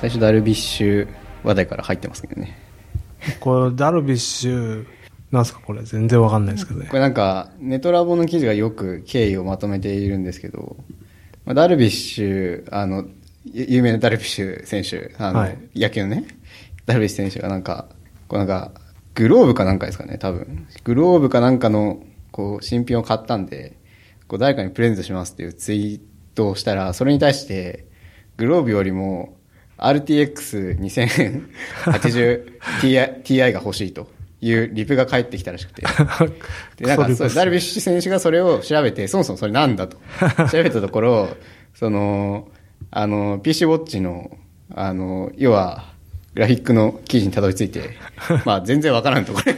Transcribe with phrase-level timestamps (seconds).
[0.00, 1.08] 最初ダルビッシュ
[1.42, 2.58] 話題から入ってますけどね。
[3.40, 4.86] これ、ダルビッシュ、
[5.32, 5.60] なんすか？
[5.60, 6.94] これ、全然わかんないですけどねこ。
[6.94, 10.76] れなんか、ねとらぼの記事がよく経緯をまとめているんですけど、
[11.44, 13.06] まあ、ダルビッシュ、あの、
[13.44, 16.26] ゆ有名なダルビッシュ選手、あの、はい野球のね、
[16.84, 17.86] ダルビッシュ選手がなんか、
[18.28, 18.72] こうなんか、
[19.14, 20.66] グローブかなんかですかね、多分。
[20.84, 23.76] グローブかなんかの、こう、新品を買ったんで、
[24.28, 26.00] こう、誰かにプレゼントしますっていうツイー
[26.34, 27.86] トをしたら、それに対して、
[28.36, 29.35] グローブよりも、
[29.78, 32.58] RTX2080
[33.22, 34.08] Ti が欲しいと
[34.40, 35.82] いうリプが返ってきたらしくて。
[36.76, 39.98] で、なんかそう、ダルビッシュ選手がそれを調べて、そもそもそれなんだと。
[40.50, 41.36] 調べたところ、
[41.74, 42.48] その、
[42.90, 44.36] あの、PC ウォッチの、
[44.74, 45.94] あの、要は、
[46.34, 47.96] グラフィックの記事にたどり着いて、
[48.44, 49.56] まあ全然わからんと、これ。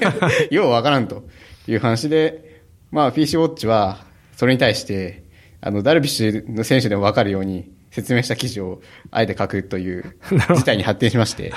[0.50, 1.24] ようわからんと
[1.66, 5.24] いう話で、まあ PC ウォッチは、それに対して、
[5.60, 10.16] あの、ダルビッシュの選手でもわかるように説明した記事をあえて書くという
[10.54, 11.52] 事態に発展しまして、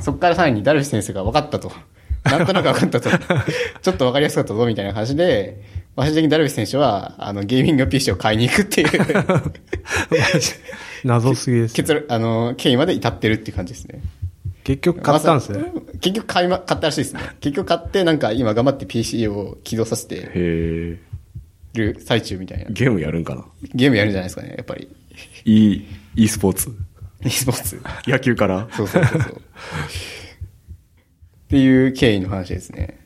[0.00, 1.72] そこからさらにダルビッシュ先生が分かったと。
[2.22, 3.08] なんとなく分かったと。
[3.10, 5.62] ちょっと分かりやすかったぞ、みたいな話で、
[5.96, 8.88] 最終的にダルビッシュ選手は、あの、ゲーミング PC を買いに行くっていう
[11.04, 11.76] 謎すぎです、ね。
[11.76, 14.02] 結論、あの、経緯まで至ってるっていう感じですね。
[14.64, 15.64] 結局買ったんですね。
[16.02, 17.20] 結局買いま、買ったらしいですね。
[17.40, 20.98] 結局買って、なんか今頑張って PC を起動させて。
[21.72, 22.64] る最中みたいな。
[22.70, 24.88] ゲームやるんかなゲームやるんじゃないですかね、やっぱり。
[25.44, 25.82] ?e、
[26.14, 26.76] e スポーツ
[27.24, 27.82] e スポーツ。
[28.06, 29.32] 野球からそうそうそうそう。
[29.32, 29.36] っ
[31.48, 33.00] ていう経緯の話ですね。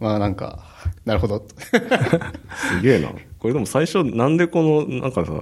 [0.00, 0.64] まあなんか、
[1.04, 1.54] なるほどと。
[1.60, 3.10] すげえな。
[3.38, 5.32] これでも最初なんでこの、なんかさ、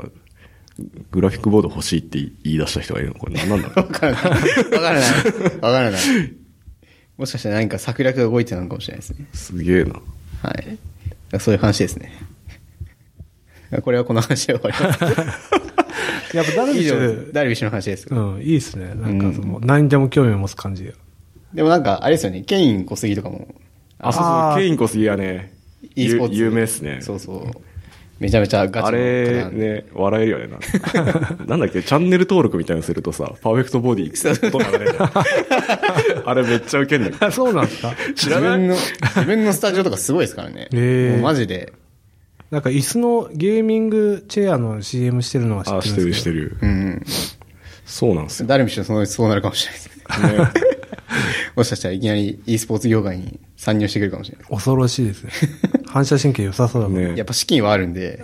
[1.10, 3.14] グラフィックボード欲しいって言い出した人がいるの？
[3.14, 4.24] これ何なんだろわからない。
[4.24, 4.38] わか
[4.78, 5.02] らない。
[5.02, 6.00] わからない。
[7.18, 9.26] もしかしたら何か策略が動いてたのかもしれないですね。
[9.32, 10.00] うすげえな。
[10.42, 10.78] はい。
[11.38, 12.12] そういう話ですね。
[13.82, 15.69] これはこの話で終わります。
[16.34, 18.06] やっぱダルビッシュ、ダルビッシュの話です。
[18.10, 18.94] うん、いいですね。
[18.94, 20.92] なんかその、何にでも興味を持つ感じが。
[21.54, 23.48] でもなんか、あれですよね、ケイン・コスギとかも、
[23.98, 25.52] あ、そうそう、ケインコスギはね、
[25.96, 26.34] e スポーツ。
[26.34, 26.98] 有有名っすね。
[27.00, 27.60] そうそう。
[28.20, 30.46] めちゃめちゃガチのあれね、笑えるよね。
[30.48, 34.98] な なんだっけ、チャンネル登録みたいなのするとさ、パーフェクトボディ、音流れる。
[36.26, 37.26] あれめっちゃウケんだけど。
[37.26, 37.94] あ、そうなんですか？
[38.08, 40.68] 自分の、自分のスタジオとかすごいですからね。
[40.72, 41.72] へーもうマジで。
[42.50, 45.82] なんか椅子のゲーミングチェアの CM してるのは知ってるあ。
[45.82, 46.58] してるしてる。
[46.60, 47.02] うん。
[47.84, 48.48] そうなんですよ。
[48.48, 50.70] ダルビッシュそのそうなるかもしれないですね。
[51.56, 54.46] もしかしたらいきなり e スポーツ業界に参入してくるかもしれない。
[54.48, 55.32] 恐ろしいですね。
[55.86, 57.04] 反射神経良さそうだもん。
[57.04, 58.22] ねやっぱ資金はあるんで、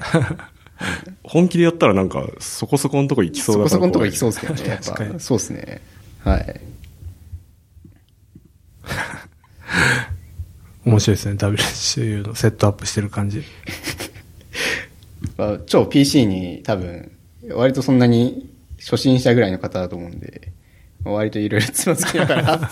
[1.23, 4.63] 本気でやったらなんか、そこそこのとこ行きそそうこだからそこのとこ行きそうですけどね。
[4.69, 5.81] やっぱ、確かにそうですね。
[6.25, 6.61] はい。
[10.85, 11.35] 面白いですね。
[11.35, 13.43] WCU のセットアップしてる感じ。
[15.37, 17.13] まあ、超 PC に多分、
[17.51, 20.53] 割とそんなに初心者ぐらいの方だと思うんで、
[21.05, 22.71] まあ割といろいろつまずきながら、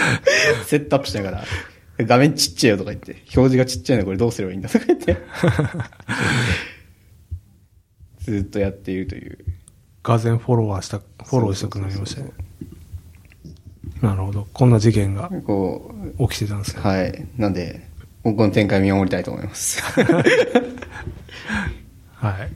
[0.64, 1.44] セットアップしながら、
[1.98, 5.16] 画面ちっちゃいよとか言って、表示がちっちゃいのこれどうすればいいんだとか言って、
[8.20, 9.38] ずっとやっているという。
[10.02, 12.30] がぜフォロワーした、フォローしたくなりましたね。
[14.02, 14.46] なるほど。
[14.52, 15.94] こんな事件がこ
[16.28, 16.82] 起きてたんですう、ね。
[16.82, 17.26] はい。
[17.38, 17.88] なんで、
[18.22, 19.82] 今後の展開見守りたいと思います。
[22.30, 22.50] はい。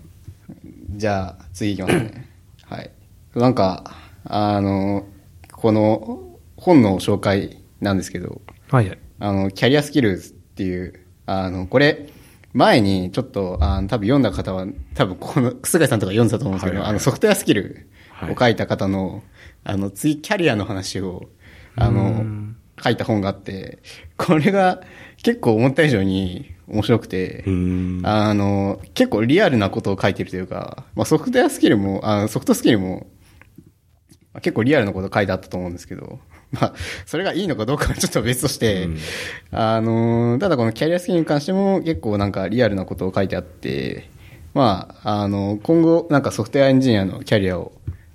[0.90, 2.26] じゃあ、次行きますね。
[2.66, 2.90] はい。
[3.34, 3.84] なんか、
[4.24, 5.06] あの、
[5.52, 8.40] この本の紹介なんですけど、
[8.70, 8.98] はいはい。
[9.20, 10.94] あの、キャリアスキルズっていう、
[11.26, 12.08] あの、これ、
[12.52, 17.88] 前にちょっと、あの、多分読んだ方は、多分この、菅井さんとか読んでたと思うんですけど、はいはいあの、ソフトウェアスキル
[18.22, 19.22] を書いた方の、
[19.64, 21.28] あの、次、キャリアの話を、
[21.76, 22.24] あの、
[22.82, 23.78] 書いた本があって、
[24.16, 24.80] これが
[25.22, 27.44] 結構思った以上に面白くて。
[28.02, 33.06] あの、結構リアルなことを書いてるというか、まあ、ソフトウェアスキルも、あソフトスキルも、
[34.32, 36.20] まあ結構リアルなこと書いてあったと思うんですけど、
[36.52, 36.74] まあ、
[37.06, 38.98] それがいいのかどうかはちょっと別として、うん
[39.50, 44.08] あの、ただこのキャリアスキルに関しても結構なんかリアルなことを書いてあって、
[44.54, 47.72] まあ、あの、今後なんかソフトウェアエンジニアのキャリアを、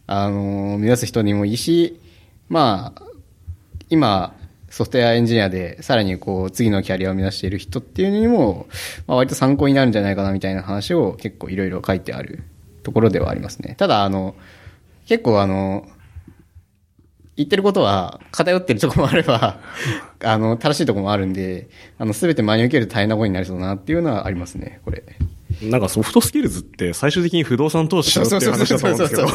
[0.07, 1.99] あの、目指す人にもいいし、
[2.49, 3.03] まあ、
[3.89, 4.35] 今、
[4.73, 8.65] ソフトウェアエンジニアで、さらにこう、次のキャリアを目指している人っていうのにも、
[9.05, 12.41] まあ割と参考になるんじゃないかなみたいな話を結構いろいろ書いてある
[12.81, 13.75] ところではありますね。
[13.77, 14.33] ただ、あの、
[15.05, 15.85] 結構あの、
[17.35, 19.59] 言ってることは偏ってるとこもあれば、
[20.23, 21.69] あの、正しいとこもあるんで、
[21.99, 25.03] あの、すべて真に受けると大変なことになりそうだなっていうのはありますね、これ。
[25.69, 29.27] なんかソフトスキルズって最終的に不動産投資しろっていう話だと思うんですけど。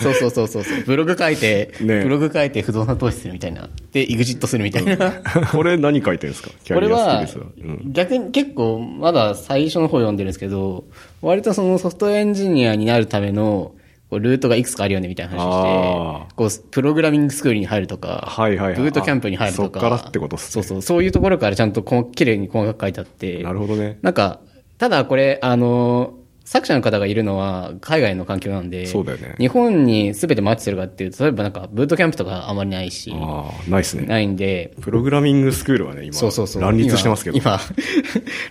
[0.00, 0.82] そうそうそうそうそう。
[0.84, 3.68] ブログ書いて、ねブログ書いて不動産投資するみたいな。
[3.92, 5.12] で、エグジットするみたいな。
[5.52, 6.50] これ何書いてるんですか？
[6.64, 7.68] キャリアはスキルズは。
[7.84, 10.84] うん、逆に結構まだ最初の方読んでるんですけど、
[11.22, 13.72] 割とそのソフトエンジニアになるための、
[14.10, 19.78] こうルートがいくつかあるよねみたいな話をあして、こう、プログラミングスクールに入るとか、はいはいはいブートキャンプに入るとか。
[19.80, 20.82] あそっからってことっすねそうそう。
[20.82, 23.42] そういうところからちゃんとこう綺麗に細かく書いてあって。
[23.42, 23.98] なるほどね。
[24.02, 24.40] なんか、
[24.78, 26.14] ただこれ、あの、
[26.48, 34.06] 作者の方がいるのは海外の環境なんで、そうだよね日本に全てマッチするかっていうと、例えばなんか、ブートキャンプとかあまりないし、ああ、ないっすね。
[34.06, 36.62] ないんで、プログラミングスクールはね、今、そうそうそう。
[36.62, 37.36] 乱立してますけど。
[37.36, 37.60] 今、今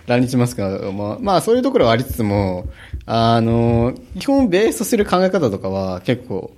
[0.06, 2.68] 乱立してますけど、まあ、まあ、そういうところはありつつも、
[3.04, 6.52] あの、基本ベースとする考え方とかは結構、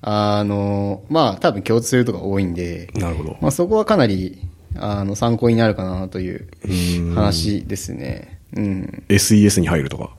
[0.00, 3.36] あの、まあ、多分共通するとか多いんで、なるほど。
[3.40, 4.38] まあ、そこはかなり、
[4.76, 8.33] あの、参考になるかなといううん話ですね。
[8.56, 9.02] うん。
[9.08, 10.10] SES に入るとか。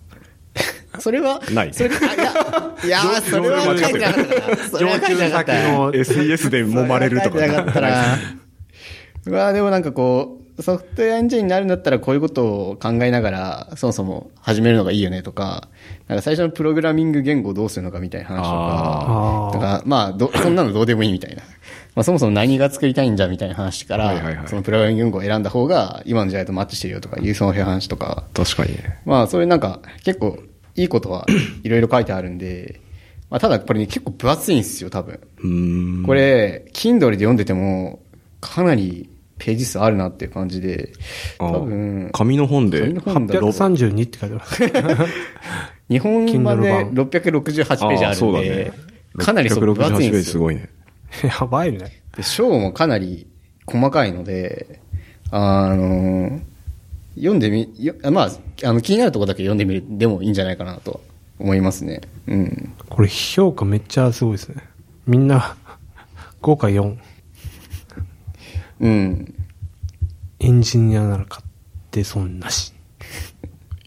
[1.00, 2.24] それは、ないそれか、いや、
[2.86, 4.58] いやー、それは書いてなかったな。
[4.70, 7.40] それは書いてなかった上級先の SES で揉まれるとか。
[7.40, 8.18] 書いてなかったな。
[9.28, 15.68] うわでもなんかこう、ソフトウェアエンジニアになるんだったらこういうことを考えながら、そもそも始めるのがいいよねとか、
[16.08, 21.42] なんか最初のプログラミング言語をどうするのかみたいな話とかとか、まあど、そんなのどうでもいいみたいな。
[21.96, 29.00] まあそもそも何が作りたいんじゃみたいな話かはいはいはい、らそのプログラミング言語を選んだ方が今の時代とマッチしてるよとかいうその話とか、確かにね。
[29.06, 30.40] まあ、そういうなんか、結構、
[30.76, 31.26] いいことは
[31.64, 32.82] いろいろ書いてあるんで、
[33.30, 36.04] まあ、ただこれね、結構分厚いんですよ、多分。
[36.06, 38.00] これ、Kindle で読んでても、
[38.42, 40.92] かなりページ数あるなっていう感じで、
[41.40, 44.64] あ多分、紙の本で、紙の本だと832って書いてます。
[45.90, 48.72] 日本版で Kindle 版668ページあるそうんだでね、。
[49.18, 50.22] かなりそう分厚いん668ペーですよ。
[50.24, 50.70] ジすごいね。
[51.24, 52.02] やばいね。
[52.16, 53.28] で章もかなり
[53.66, 54.80] 細かいので、
[55.32, 56.40] あの、
[57.16, 58.32] 読んでみ、よまあ、
[58.64, 61.02] あの、気になるところだけ読んでみるでもいいんじゃないかなと
[61.40, 62.02] 思いますね。
[62.28, 62.74] うん。
[62.90, 64.64] これ評価めっちゃすごいですね。
[65.08, 65.56] みんな、
[66.42, 66.98] 5か4。
[68.82, 69.34] うん。
[70.40, 71.46] エンジニアなら買っ
[71.92, 72.74] て損なし。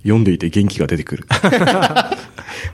[0.08, 1.26] 読んでいて元気が出てくる。
[1.30, 2.10] ま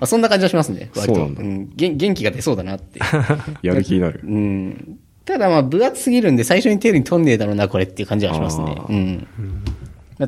[0.01, 0.91] あ、そんな感じはしますね。
[0.95, 1.15] 割と。
[1.15, 3.01] そうなんだん元元気が出そうだなって。
[3.63, 4.21] やる気になる。
[4.25, 4.99] うん。
[5.25, 8.87] ただまあ、分厚すぎるんで、最初に手に取んねえだろうな、これっていう感じはしますねあ。
[8.89, 9.27] うん。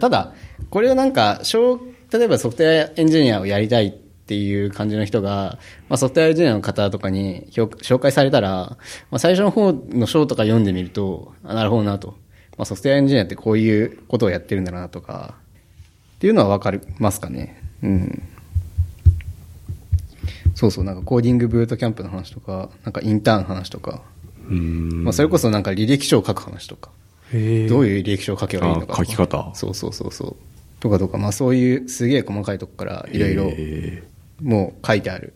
[0.00, 0.32] ただ、
[0.70, 1.80] これをなんか、小、
[2.12, 5.58] 例えばソフトウェアエンジニアをやりたいっていう感じの人が、
[5.88, 8.78] まあ、ソフトウェアエンジニアの方とかに評紹介されたら、ま
[9.12, 12.16] あ、最初の方の章とか読んでみると、あなるほどなと。
[12.56, 15.34] まあ、ソフトウェアエンジニアってこういうことをやってるんだなとか、
[16.16, 17.62] っていうのはわかりますかね。
[17.82, 18.22] うん。
[20.54, 24.02] そうそう、なんかコーディングブートキャンプの話とか、なんかインターンの話とか、
[24.48, 25.04] うーん。
[25.04, 26.90] まあ、それこそなんか履歴書を書く話とか。
[27.30, 30.36] どういう履歴書を書けばいいのか書き方そうそうそうそう。
[30.80, 34.02] とかとか、まあそういうすげえ細かいとこからいろいろえ
[34.40, 35.34] もう書いてある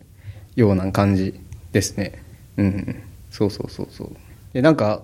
[0.57, 1.35] ような感じ
[1.73, 2.23] ですね。
[2.57, 3.03] うん。
[3.31, 4.17] そうそうそうそう。
[4.53, 5.03] で、なんか、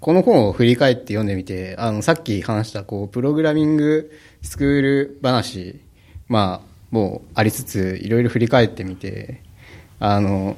[0.00, 4.10] この本を振り返って読んでみて、あの、さっき話した、こう、プログラミング
[4.42, 5.80] スクール話、
[6.28, 9.42] まあ、もうありつつ、いろいろ振り返ってみて、
[9.98, 10.56] あの、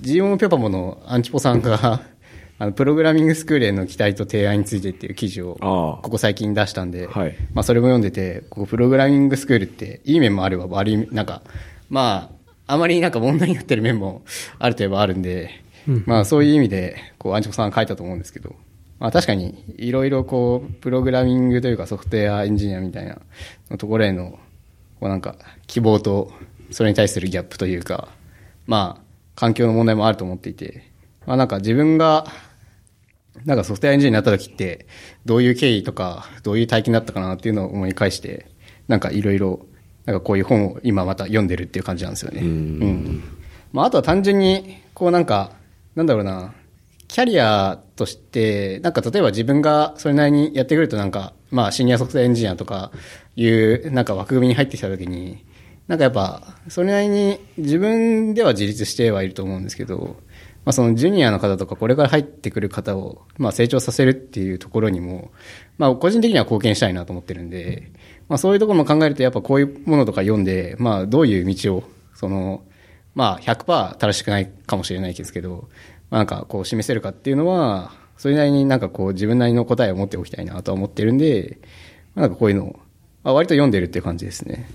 [0.00, 2.02] ジオモペパモのアンチポさんが、
[2.58, 7.36] あの、プログラミングスクールへの期待と提案についてっていう記事を、ここ最近出したんで、はい。
[7.52, 11.42] まあそれも読んでて、こう、プログラミングスクールって、いい面もあれば悪い、なんか、
[11.90, 12.30] ま
[12.66, 14.22] あ、あまりなんか問題になってる面も
[14.58, 15.50] あるといえばあるんで、
[16.06, 18.54] まあそういう意味で、こう、アンチポさんが書いたと思うんですけど、
[18.98, 23.18] まあ確かに、いろいろこう、プログラミングというかソフトウェアエンジニアみたいな
[23.70, 24.38] のところへの、
[25.00, 25.36] こうなんか、
[25.66, 26.32] 希望と、
[26.70, 28.08] それに対するギャップというか、
[28.66, 29.04] まあ、
[29.34, 30.90] 環境の問題もあると思っていて、
[31.26, 32.26] まあなんか自分が、
[33.44, 34.86] なんかソフトウェアエンジニアになった時って、
[35.24, 38.46] どういう経緯とか、どういう体験だったかなっていうのを思い返して、
[38.88, 39.66] なんかいろいろ、
[40.06, 42.40] なんかこういう本を今また読んでるっていう感じなんですよね。
[42.40, 43.22] うんうん。
[43.72, 45.52] まああとは単純に、こうなんか、
[45.94, 46.54] なんだろうな、
[47.08, 52.90] キャリアとして、なんか例えば自分がそれなりにやってくるとなんか、まあシニアソフトエンジニアとか
[53.36, 55.44] いうなんか枠組みに入ってきた時に、
[55.86, 60.16] なんかやっぱ、それなりに自分では自立してはいると思うんですけど、
[60.64, 65.30] まあそのジュニアの方とかこれから入ってくる方を、まあ成長させるっていうところにも、
[65.76, 67.92] まあ個人的には貢献したいなと思ってるんで、
[68.28, 71.84] まあそういうところも考えるとやっぱこういうものとか読んで、まあどういう道を、
[72.14, 72.62] その、
[73.14, 75.68] まあ100%正しくないかもしれないですけど、
[76.10, 81.58] まあなんかこう示せるかっていうのは、それなりになんかこう自分なりの答えを持っておきたいなとは思ってるんで、
[82.14, 82.80] まあなんかこういうのを、
[83.22, 84.68] まあ割と読んでるっていう感じですね。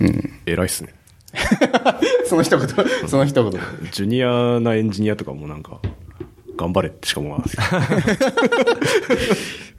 [0.00, 0.40] うん。
[0.46, 0.94] 偉いっすね。
[2.26, 2.68] その一言、
[3.08, 3.60] その一言。
[3.92, 5.80] ジュニアなエンジニアとかもなんか、
[6.56, 7.48] 頑張れってしか思わない。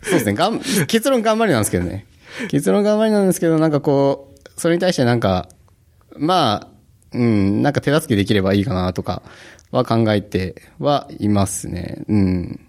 [0.02, 0.34] そうですね。
[0.34, 2.06] がん、結論頑張りなんですけどね。
[2.50, 5.50] 結論頑張りなんですけど、なんかこう、それに対してなんか、
[6.18, 6.68] まあ、
[7.14, 9.22] うん、なんか手助けできればいいかなとか
[9.72, 12.04] は考えてはいますね。
[12.08, 12.60] うん。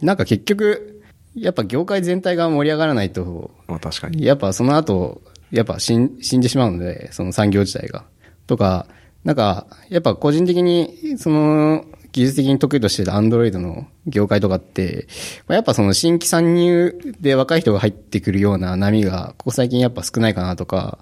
[0.00, 1.02] なんか結局、
[1.34, 4.24] やっぱ業界全体が盛り上がらないと、まあ確かに。
[4.24, 8.04] やっぱその後、やっぱ死ん死んでしまうので、その産業自体が。
[8.46, 8.86] とか、
[9.24, 11.84] なんか、やっぱ個人的に、その、
[12.14, 15.08] 技術的に得意としてた Android の業界とかって、
[15.48, 20.98] まあやっぱその新規参入で若い人が入ってくるような波が、ここ最近やっぱ少ないかなとか、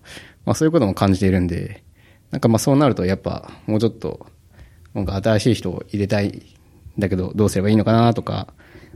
[0.47, 1.85] まあそういうことも感じているんで、
[2.31, 4.27] なんかまあそうなるとやっぱもうちょっと、
[4.95, 6.43] なんか新しい人を入れたいん
[6.99, 8.49] だけどどうすればいいのかなとか、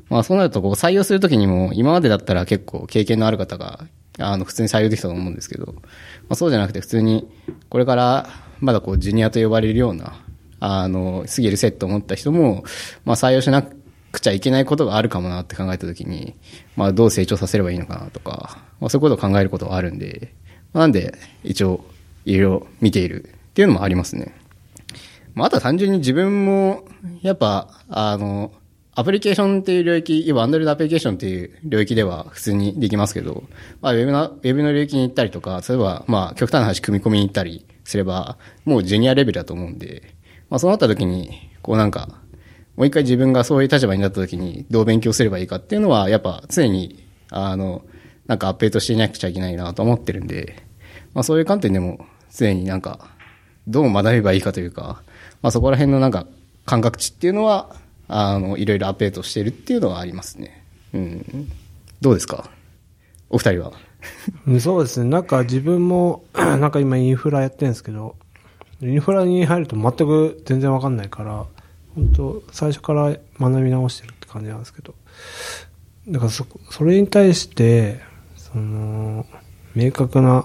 [0.09, 3.87] まあそうなるとこう採用するときにも今までだったら結構経験のある方が、
[4.19, 5.83] あの普通に採用できたと思うんですけど、ま
[6.31, 7.29] あそうじゃなくて普通に
[7.69, 8.29] これから
[8.61, 10.23] まだこうジュニアと呼ばれるような、
[10.61, 12.65] あの、過ぎるセットを持った人も、
[13.05, 16.35] まあ採用しなくちゃいけないことがあるかもなって考えたときに、
[16.77, 20.33] まあどう成長させればいいのかなとか、まあそういうことを考えることはあるんで、
[20.73, 21.85] なんで一応
[22.25, 24.35] いろいろ見ているっていうのもありますね。
[25.37, 26.89] まああとは単純に自分も、
[27.23, 28.53] やっぱ、あの、
[28.95, 33.45] アプリケーションっていう領域、要は Android アプリケーションっていう領域では普通にできますけど、
[33.83, 40.15] まあ、ウェブの、ウェブの領域に行ったりとか、例えば、まあ、極端な話、組み込みに行ったりすれば、もうジュニアレベルだと思うんで、
[40.49, 42.23] まあ、そうなった時に、こうなんか、
[42.77, 47.85] もう一回自分がそういう立場になった時にどう勉強すればいいかっていうのは、やっぱ常に、あの、
[48.27, 50.63] なんかアップデートしていなくちゃいけないなと思ってるんで、
[51.13, 53.11] まあそういう観点でも常になんか、
[53.67, 55.03] どう学べばいいかというか、
[55.43, 56.27] まあそこら辺のなんか
[56.65, 57.75] 感覚値っていうのは、
[58.09, 60.65] あの、いろいろアップデートしてるっていうのはありますね。
[60.95, 61.51] うん。
[62.01, 62.51] どうですか？
[63.31, 63.73] お二人は。
[64.61, 65.11] そうですね。
[65.11, 68.15] なんか自分も、 なんか今インフラやってるんですけど、
[68.81, 71.47] インフラに入ると全く全然わかんないから、
[71.95, 74.95] 本当最初から学び直してるって感じなんですけど、
[76.09, 78.01] だからそ、それに対して、
[78.37, 79.27] その、
[79.75, 80.45] 明確な、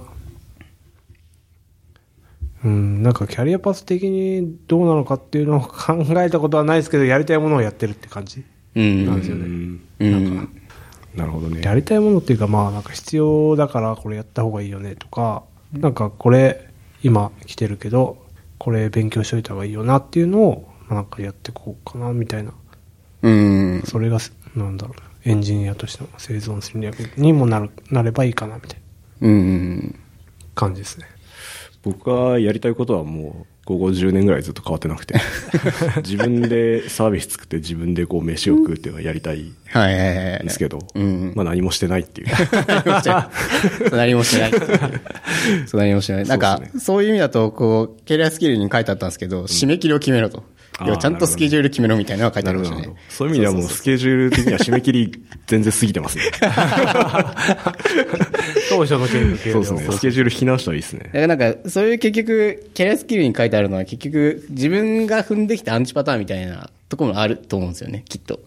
[2.64, 8.44] うん、なんかキャリアパス的にどうなのかっていうのを考えたことはないですけど、やりたいものをやってるって感じ？
[8.76, 9.06] うん。
[9.06, 9.80] なんですよね。
[11.16, 11.62] なるほどね。
[11.62, 16.70] やりたいものっていうか、まあなんか必要だからこれやった方がいいよねとか、なんかこれ
[17.04, 18.26] 今来てるけど、
[18.60, 22.54] これ勉強しといた方がいいよなっていうのを、まあなんかやっていこうかなみたいな。
[23.24, 23.84] うん。
[23.86, 24.20] それが、
[24.56, 28.80] なんだろうな、エンジニアとしての生存戦略にもなる、なればいいかなみたい
[29.20, 30.00] なうん。
[30.54, 31.06] 感じですね。
[31.84, 35.16] 僕がやりたいことはもう、ここ10年ぐらいずっと変わってなくて、
[36.04, 39.40] 自分でサービス作って自分でこう飯を食うっていうのがやりたい。
[39.42, 41.34] んですけど、うん。
[41.36, 42.28] まあ何もしてないっていう。
[43.96, 44.52] 何もしてない。
[45.66, 46.26] そう何もしてない。
[46.26, 50.44] なんかそういう意味だと、こう、キャリアスキルに書いてあったんですけど、締め切りを決めろと。
[50.82, 52.96] あー要はちゃんとスケジュール決めろみたいなのが書いてありましたね。。
[53.10, 56.24] そういう意味ではもうスケジュール的には締め切り全然過ぎてますね。
[58.70, 59.98] 当初の計画そうですね。
[59.98, 61.12] スケジュール引き直したらいいですねだ。
[61.12, 68.40] からなんか、そういう結局、キャリアスキルに書いてあるのは結局、自分が踏んできたアンチパターンみたいなところもあると思うんですよね、きっと。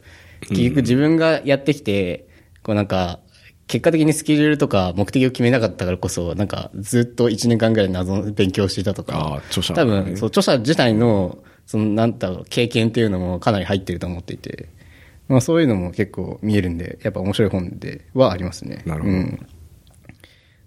[0.48, 2.26] 結局自分がやってきて、
[2.62, 3.20] こうなんか、
[3.66, 14.68] 結果的にスケジュールとか目的を決めなかったからこそ、なんかずっと1年間ぐらい謎の勉強していたとあかー、著者多分、そう、著者自体の、その、なんだろう、経験っていうのもかなり入ってると思っていて、
[15.28, 18.82] まあそういうのも結構見えるんで、やっぱ面白い本ではありますね。
[18.86, 19.46] なるほどうん。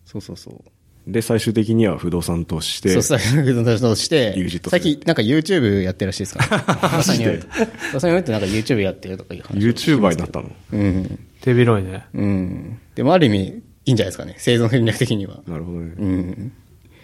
[0.05, 1.11] そうそうそう。
[1.11, 6.43] で、最終的には不動産投資して、そう、スタッフの人として、っきなんか YouTube やってるらしいですか？
[6.49, 6.63] ら、ね。
[6.81, 7.47] まさに言うと。
[7.93, 9.57] まさに言うとなんか YouTube やってるとかいう話。
[9.57, 10.51] YouTuber になったの？
[10.73, 11.19] うん。
[11.41, 12.05] 手広いね。
[12.13, 12.79] うん。
[12.95, 13.47] でもある意味、
[13.85, 14.35] いいんじゃないですかね。
[14.37, 15.41] 生存戦略的には。
[15.47, 15.93] なるほどね。
[15.97, 16.51] うん。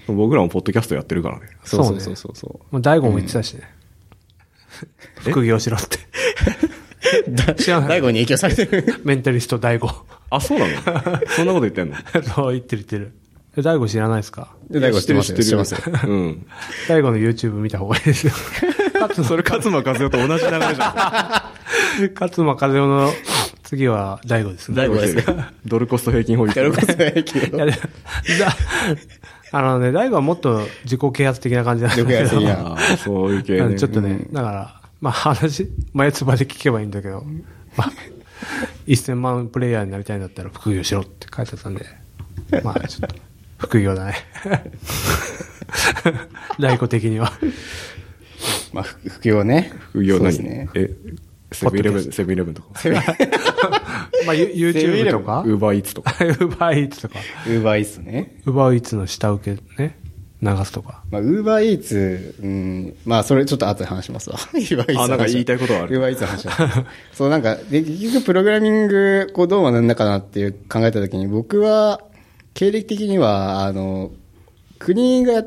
[0.07, 1.45] 僕らもポッドキャストやってるからね。
[1.63, 3.61] そうそうそううそうそまあ、大悟も言ってたしね。
[5.21, 5.97] 副業しろって。
[7.51, 7.55] う。
[7.61, 9.01] 知らない大悟に影響されてる。
[9.03, 9.89] メンタリスト大悟。
[10.29, 10.71] あ、そうなの？
[11.35, 11.95] そんなこと言ってんの？
[12.35, 13.13] そう言ってる言ってる。
[13.55, 14.53] え大悟知らないですか？
[14.69, 15.37] で、大悟知ってますよ。
[15.37, 15.79] 知ってますよ。
[16.05, 16.45] うん。
[16.87, 18.33] 大悟の YouTube 見た方がいいですよ。
[19.23, 21.51] それ勝間和代と同じ流れじゃ
[22.19, 23.11] 勝間和代の
[23.63, 24.75] 次は大悟ですね。
[24.77, 25.27] 大悟です。
[25.65, 26.57] ドルコスト平均法律。
[26.57, 27.57] やることないけど。
[27.57, 27.79] いやでだ
[29.55, 33.75] あのね、大悟はもっと自己啓発的な感じなんですけど そういう系ね。
[33.75, 37.23] ちょっとね、だから、まあ話、前つばで聞けばいいんだけど、
[37.77, 37.91] まあ、
[38.87, 41.85] 1000万プレイヤーになりたいんだったら副業しろって書いてあったんで、
[42.63, 43.15] まあちょっと、
[43.59, 44.15] 副業だね。
[46.59, 47.31] 大悟的には。
[48.73, 49.71] まあ、副業ね。
[49.91, 50.67] 副業ですね。
[50.73, 50.89] え、
[51.53, 52.69] セブンイレブン、セブンイレブンとか。
[54.25, 56.11] まあ、ユ YouTube とか、ウーバーイーツとか。
[56.19, 57.15] ウーバーイーツとか、
[57.47, 58.39] ウーバーイーツね。
[58.45, 59.97] ウーバーイーツの下請けね、
[60.43, 61.03] 流すとか。
[61.09, 64.37] まあ、ウーバーイーツ、うん、まあ、それちょっと後で話しますわ。
[64.53, 66.83] ウーバーイーツあなんか言いたいことはあるウーバーイーツの話します。
[67.13, 72.01] そう、なんか、で、結局プログラミング、こう、どう学んだかなっていう考えたときに、僕は、
[72.53, 74.11] 経歴的には、あの、
[74.79, 75.43] 国が、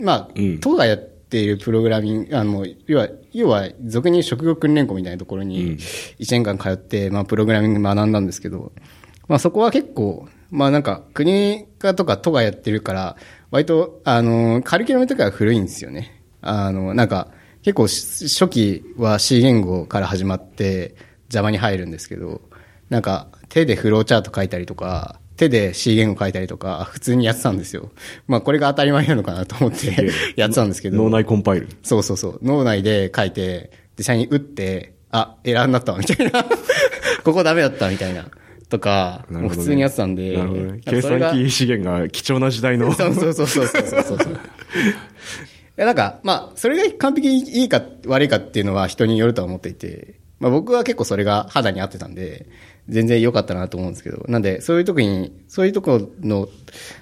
[0.00, 8.72] まあうん、都がやっているプログラミング、あの、要は、要は、俗に職業訓練校みたいなところうんに、1年間通って、まあ、プログラミング学んだんですけど、
[9.28, 13.16] まあ、そこは結構、まあ、なんか、国がとか都がやってるから、
[13.50, 16.22] 割と、あの、カリキュラムとかが古いんですよね。
[16.40, 17.28] あの、なんか、
[17.62, 20.94] 結構し初期は C 言語から始まって
[21.28, 22.40] Java に入るんですけど、
[22.88, 27.90] なんか手でフローチャート書いたりとか、手で C 言語書いたりとか、普通にやってたんですよ。
[28.28, 30.98] まあこれが当たり前なのかなと思って やってたんですけど。
[30.98, 31.68] 脳内コンパイル。
[31.82, 32.40] そうそうそう。
[32.42, 36.44] 脳内で書いて、実際に打って、あ、エラーになったわ、みたいな。
[37.24, 38.28] ここダメだった、みたいな。
[38.68, 40.36] とか、ね普通にやってたんで。
[40.36, 40.66] なるほどね。
[40.68, 42.92] なん計算機資源が貴重な時代の。
[42.92, 44.18] そうそうそうそうそうそうそう。
[44.18, 44.36] い
[45.76, 52.46] や、なんか、まあ、それが完璧にいいか悪いかっていうのは人によるとは思っていて、まあ僕は結構それが肌に合ってたんで、
[52.90, 56.48] 全然良かったなと思うんですけど、なんで、そういう時に、そういうとこの、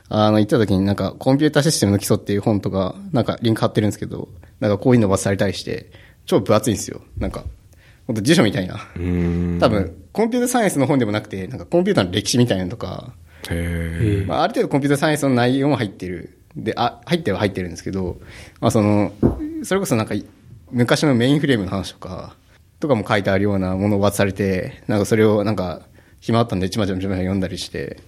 [0.09, 4.29] あの、行った時になんか、コンピューターシステムの基礎っていう本とか、なんかリンク貼ってるんですけど、
[4.61, 5.91] なんかこういうのばされたりして、
[6.27, 7.01] 超分厚いんですよ。
[7.17, 7.45] なんか、
[8.07, 8.75] 本当辞書みたいな。
[8.75, 13.15] 多分、コンピューターサイエンスの本でもなくて、なんかコンピューターの歴史みたいなのとか、
[13.51, 16.39] へまあ、ある程度コンピューターサイエンスの内容も入ってる。
[16.55, 18.21] で、あ、入っては入ってるんですけど、
[18.61, 19.13] まあその、
[19.63, 20.15] それこそなんか、
[20.71, 22.35] 昔のメインフレームの話とか、
[22.81, 25.83] とかも書いてあるようなものを渡されて、なんかそれをなんか、
[26.21, 28.01] 暇あったんでちまちまちまちま読んだりして、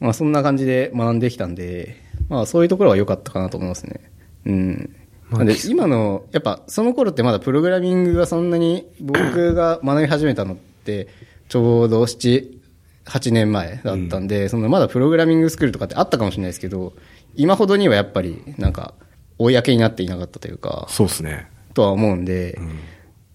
[0.00, 1.96] まあそんな感じで学んできたんで、
[2.28, 4.00] まあそういうところは良かったかなと思いますね。
[4.46, 4.96] うん。
[5.30, 11.08] なんで今の、やっぱその頃ってまだプログラミングがそんなに僕が学び始めたのって、
[11.48, 12.58] ちょうど7、
[13.04, 16.94] 8年前だったんで、そのまだプログラミングスクールとかってあったかもしれないですけど、
[17.34, 18.94] 今ほどにはやっぱりなんか、
[19.38, 21.48] 公になっていなかったというか、そうですね。
[21.74, 22.58] とは思うんで、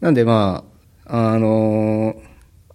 [0.04, 0.66] なんでま
[1.06, 2.24] あ、あのー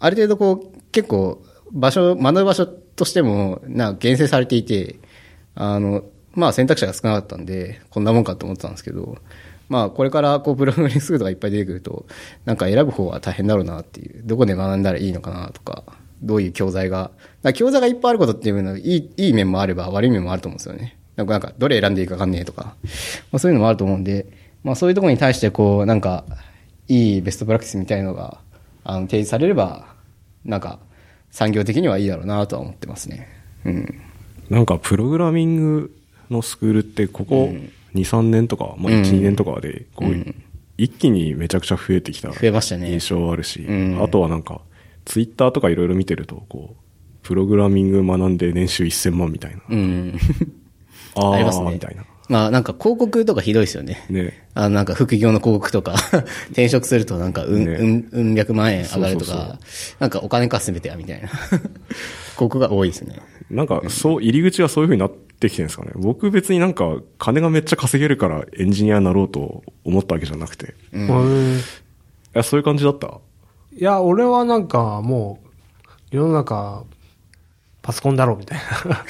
[0.00, 1.42] ある程度こう、結構、
[1.72, 4.96] 場所、学ぶ場所としても、な厳選されていて、
[5.54, 9.18] あの、まあ選択肢が少なかったんで、こんなもんかと思ってたんですけど、
[9.68, 12.06] まあこれからこう、プログラミングスクールとかいっぱい出てくると、
[12.46, 15.82] なんか選ぶ方は大変だろうなっていう、どこで学んだらいいのかなとか、
[16.22, 17.10] どういう教材が、
[17.54, 20.96] 教材がいっぱいあることっていうのは、いい、いい面もあれば悪い面もあると思うんですよね。
[21.16, 22.76] なんか、なんかどれ選んでいいか分かんねえとか、
[23.32, 24.26] まあそういうのもあると思うんで、
[24.62, 26.24] まあそういうところに対してこう、なんか、
[26.88, 28.40] いいベストプラクティスみたいのが、
[28.84, 29.94] あの、提示されれば、
[30.44, 30.78] なんか、
[31.30, 33.28] 産業的にはいいだろうなとは思ってますね。
[33.64, 34.00] うん。
[34.48, 35.94] なんか、プログラミング
[36.30, 37.52] のスクールって、ここ
[37.94, 40.44] 2、3年とか、まあ1、うん2年とかで、こう、うん
[40.80, 44.60] 一気にめちゃくちゃ増えてきた増えましたね印象あるし、うんあとはなんか、
[45.04, 46.82] ツイッターとかいろいろ見てると、こう、
[47.26, 49.62] プログラミング学んで年収1000万みたいな。
[49.68, 50.16] うん。
[51.16, 51.72] あありますね。
[51.72, 52.04] みたいな。
[52.28, 54.04] まあなんか広告とかひどいですよね。
[54.10, 54.46] ね。
[54.54, 55.94] あのなんか副業の広告とか、
[56.52, 59.58] 転職するとなんかうん、ねうん、うん百万円上がるとそうそうか、
[60.00, 61.28] なんかお金かすべてやみたいな。
[62.38, 63.16] 広告が多いですね。
[63.50, 65.10] なんか、そう、入り口がそういう風になっ
[65.40, 65.92] てきてるんですかね。
[65.96, 70.66] 僕別になんか、金がめっちゃ稼げるからエンジニアになろうと思ったわけじゃなくて。
[70.66, 71.58] いうん
[72.34, 73.18] や、そういう感じだった？
[73.76, 75.40] いや、俺はなんかも
[76.12, 76.84] う、世の中、
[77.82, 79.04] パソコンだろうみたいな。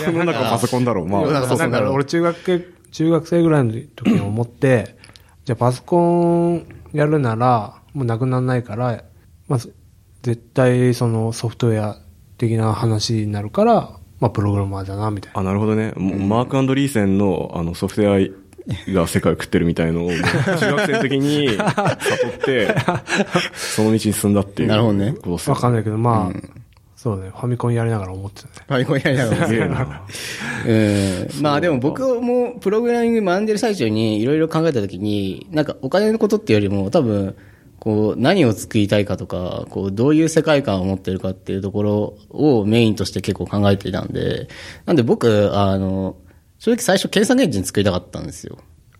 [0.06, 1.08] 世の中パソコンだろう。
[1.08, 4.96] まあ、なんか俺中学系、中学生ぐらいの時に思って、
[5.44, 9.02] じゃあパソコンやるなら、もうなくならないから、
[9.48, 9.60] まあ、
[10.22, 11.98] 絶対そのソフトウェア
[12.38, 15.40] 的な話になるから、まあプログラマーだな、みたいな。
[15.40, 15.92] あ、なるほどね。
[15.96, 22.74] もうマークリーセンの、あの、ソフトウェアが世界を食ってるみたいのを、中学生の時に 悟って、
[23.52, 24.68] その道に進んだっていう。
[24.68, 25.14] なるほどね
[25.46, 26.38] わかんないけど、まあ、
[27.04, 28.54] そうね、ファミコンやりながら思ってたね。
[28.66, 30.06] ファミコンやりながらすげ えな。
[30.66, 31.42] うん。
[31.42, 37.36] まあでも僕もプログラミング学んでる最中にいろいろ考えたときに、なんかお金のことっていうよりも多分、
[37.78, 44.48] こう何を作りたいかとか、こうどういう世界観を持ってるかっていうところをメインとして結構考えていたんで、
[44.86, 46.16] なんで僕、あの、
[46.58, 48.56] 正直最初検索エンジン作りたかったんですよ。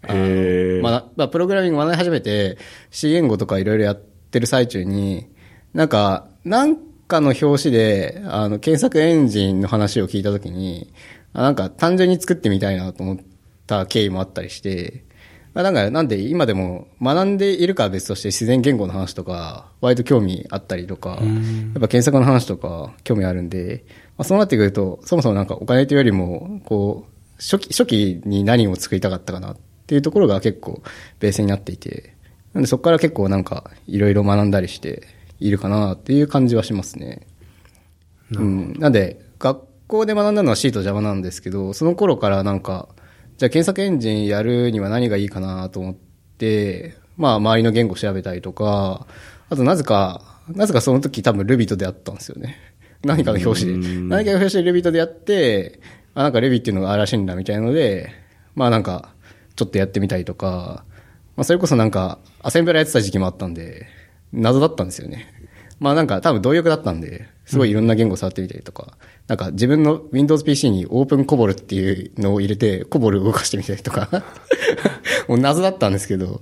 [0.09, 2.59] へーまあ、まあ、プログラミング学び始めて
[2.91, 5.29] C 言語とかいろいろやってる最中に、
[5.73, 10.93] なんか、なんかの表紙で、あの、検索エンジンの話を聞いたときに、
[11.33, 13.19] あなんか単純に作ってみたいなと思っ
[13.67, 15.05] た経緯もあったりして、
[15.53, 21.21] まあ、なんか、なんで今でも学んでいるかは別として自然言語の話とか、割と興味あったりとか、やっ
[21.75, 23.85] ぱ検索の話とか興味あるんで、
[24.17, 30.83] まあ、そうなってくると、そもそもなんかお金というよりも、こう、初期、初期に何を作りたかったかなっていうところが結構
[31.21, 32.15] ベースになっていて、
[32.53, 35.03] なんでそこから結構なんかいろいろ学んだりして
[35.45, 37.27] いるかなっていう感じはしますね。
[38.33, 38.73] うん。
[38.79, 42.89] なんで、学校で学んだのは C と Java なんですけど、その頃からなんか、
[43.37, 45.95] じゃあ検索エンジンやるには何がいいかなと思っ
[46.39, 49.07] て、まあ周りの言語調べたりとか、
[49.51, 52.57] あとなぜか、なぜかその時多分 Ruby と出会ったんですよね。
[53.05, 53.89] 何かの表紙で。
[54.09, 55.81] 何かの表紙で Ruby と出会って、
[56.15, 58.11] あ、なんか Ruby っていうのがあるらしいんだみたいなので、
[58.55, 59.11] まあなんか、
[59.57, 60.85] ちょっとやってみたりとか、
[61.37, 63.87] まあそれこそなんか、アセンブラやってた時期もあったんで、
[64.33, 65.34] 謎だったんですよね。
[65.85, 74.09] まあなんか多分同欲だったんで、すごいいろんな言語触ってみたりとか、なんか自分の Windows PC に Open コボルっていうのを入れて、コボル動かしてみたりとか、
[75.29, 76.41] もう謎だったんですけど、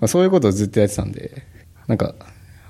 [0.00, 1.44] まあそういうことをずっとやってたんで、
[1.86, 2.16] なんか、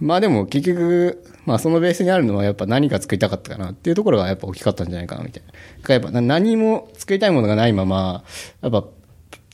[0.00, 5.94] まあでも結局、まあそのベースにあるのはやっぱ何が作りたかったかなっていうところがやっぱ大きかったんじゃないかなみたいな。
[5.94, 8.22] やっぱ何も作りたいものがないまま、
[8.60, 8.84] やっぱ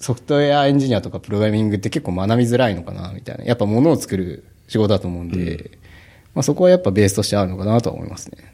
[0.00, 3.44] ソフトウェアエンジニアとかプログラミングって結構学びづらいのかなみたいな。
[3.44, 5.70] やっぱ物を作る仕事だと思うんで、うん、
[6.34, 8.52] まあそこはやっぱベースとしてあるのかなとは思いますね。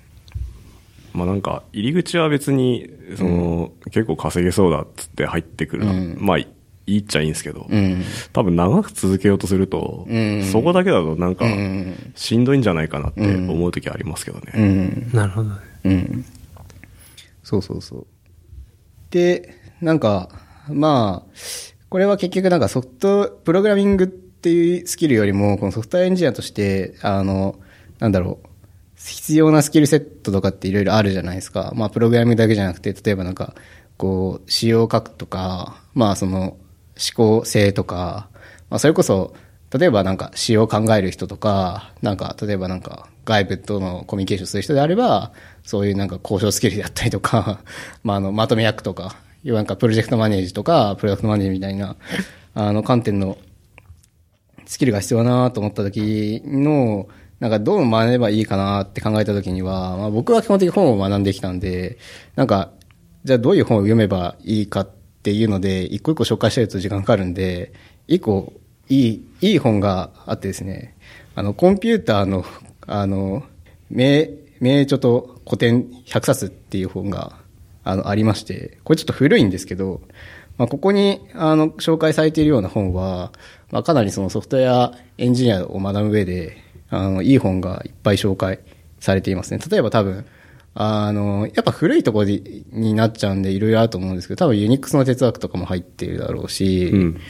[1.12, 6.48] まあなんか、入り口は別に、その、うん、結構稼げそうだっつって入ってくるのは、うん、まあい
[6.86, 11.46] いっちゃいいんですけど、うん、多分長く続けようとすると、うん、そこだけだとなんか、
[12.14, 14.52] しんどいんじゃないかなって思う時ありますけどね。
[14.54, 15.56] うん、なるほどね。
[15.84, 16.24] うん。
[17.42, 18.06] そうそうそう。
[19.10, 20.28] で、なんか、
[20.68, 21.30] まあ、
[21.88, 27.58] これは結局なんかソフト、プログラミングっていうスキルよりも、このソフトウェアエンジニアとして、あの、
[27.98, 28.48] なんだろう、
[28.94, 31.72] 必要なスキルセットとかっていろいろあるじゃないですか。
[31.74, 33.54] まあ、プログラミングだけじゃなくて、例えばなんか、
[33.96, 36.58] こう、仕様を書くとか、まあ、その、思
[37.16, 38.28] 考性とか、
[38.68, 39.32] まあ、それこそ、
[39.72, 47.60] 例えばなんか仕様を考える人とか、なんか、例えばなんか、外部とのコミュニケーションする人であれば、そういうなんか交渉スキルであったりとか、
[48.04, 51.96] まあ、あの、まとめ役とか、要はなんかプロジェクトマネージとか、プロダクトマネージみたいな、
[52.54, 53.38] あの、観点の
[54.66, 57.08] スキルが必要だなと思った時の、
[57.40, 61.98] なんかどう学べばいいかなって考えた時には、まあ僕は基本的に本を学んできたんで、
[62.36, 62.72] なんか、
[63.24, 64.90] じゃあどういう本を読めばいいかっ
[65.22, 67.72] ていうので、一個一個紹介したりと時間かかるんで、
[68.06, 68.52] 一個
[68.88, 70.96] いい、いい本があってですね、
[71.34, 72.44] あの、コンピューターの、
[72.86, 73.42] あの、
[73.90, 77.36] 名、名著と古典100冊っていう本が、
[77.82, 80.00] あの、ありまして、これちょっと古いんですけど、
[80.56, 83.32] まあ、ここに、あの、紹介されているような本は、
[83.74, 86.58] まあ、かなりそのソフトウェアエンジニアを学ぶ上で、
[86.90, 88.60] あの、いい本がいっぱい紹介
[89.00, 89.58] されていますね。
[89.68, 90.24] 例えば多分、
[90.74, 97.20] あの、やっぱ古いところになっちゃうんでいろいろあると思うんですけど、多分ユニックスの哲学とかも入っているだろうし、うん、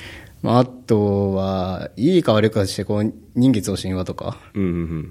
[0.42, 4.36] まあ、あとは、いいか悪いかして、こう、人月の神話とか、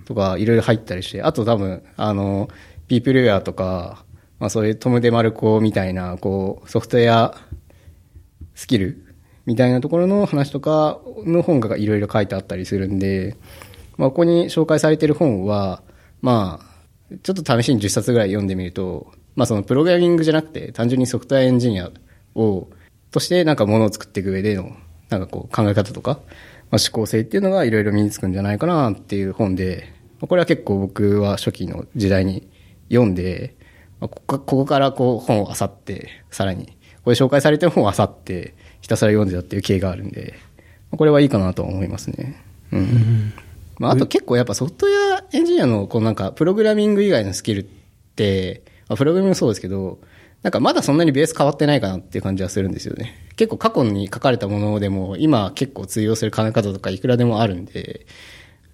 [0.05, 2.47] とか、いろいろ入ったりして、あと多分、あの、
[2.87, 4.05] ピープルウェアとか、
[4.37, 7.35] まあそういうトム・デ・マルコみたいな、こう、ソフトウェア
[8.53, 9.02] スキル
[9.45, 13.35] みたいなところの話とかの本がいろいろ書いてあったりするんで、
[13.97, 15.83] まあここに紹介されてる本は、
[16.21, 21.91] まあ、ちょっと試しに10冊ぐらい読んでみると、まあそのプログラミングじゃなくて、単純にソフトウェアエンジニア
[22.35, 22.67] を、
[23.11, 24.71] としてなんかものを作っていく上での、
[25.09, 26.19] なんかこう考え方とか、
[26.71, 32.47] まあ、思考性っていうのがいろいろ身につくんじゃないかなっていう本で、これは結構僕は初期の時代に
[32.89, 33.55] 読んで、
[33.99, 40.33] ここここからこう本を漁って、さらに、これ紹介されてる本を漁って、ひたすら読んでたっていう経があるんで、
[40.91, 42.35] これはいいかなと思いますね。
[42.73, 43.33] うん。
[43.79, 49.99] まあ、あと結構やっぱソフトウェアエンジニアのこうなんかプログラミング以外のスキルって、まあ、プログラミングもそうですけど、
[50.41, 53.15] なんかまだそんなにベース変わってないかなっていう感じはするんですよね。
[53.37, 58.05] 結構過去に書かれたものでも今結構通用する考え方とかいくらでもあるんで、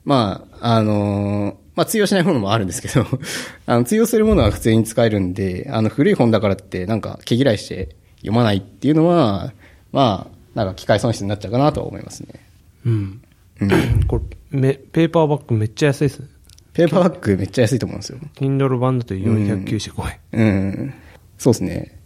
[0.05, 3.05] まあ、あのー、まあ通用しないものもあるんですけど
[3.67, 9.53] あの通用するものは普通に使えるんで、あの古い本だからってなんか毛嫌いして読まないっていうのは、
[9.91, 12.45] まあ、なんか機械損失になっちゃうかなと思いますね。
[12.85, 13.21] うん。
[13.61, 13.69] うん、
[14.07, 14.21] こ
[14.51, 16.27] れめ、ペーパーバッグめっちゃ安いですね。
[16.73, 18.19] ペーパーバッグめっちゃ安いと思うんですよ。
[18.35, 20.19] Kindle 版だと495円。
[20.31, 20.47] うん。
[20.47, 20.49] う
[20.85, 20.93] ん、
[21.37, 21.99] そうですね。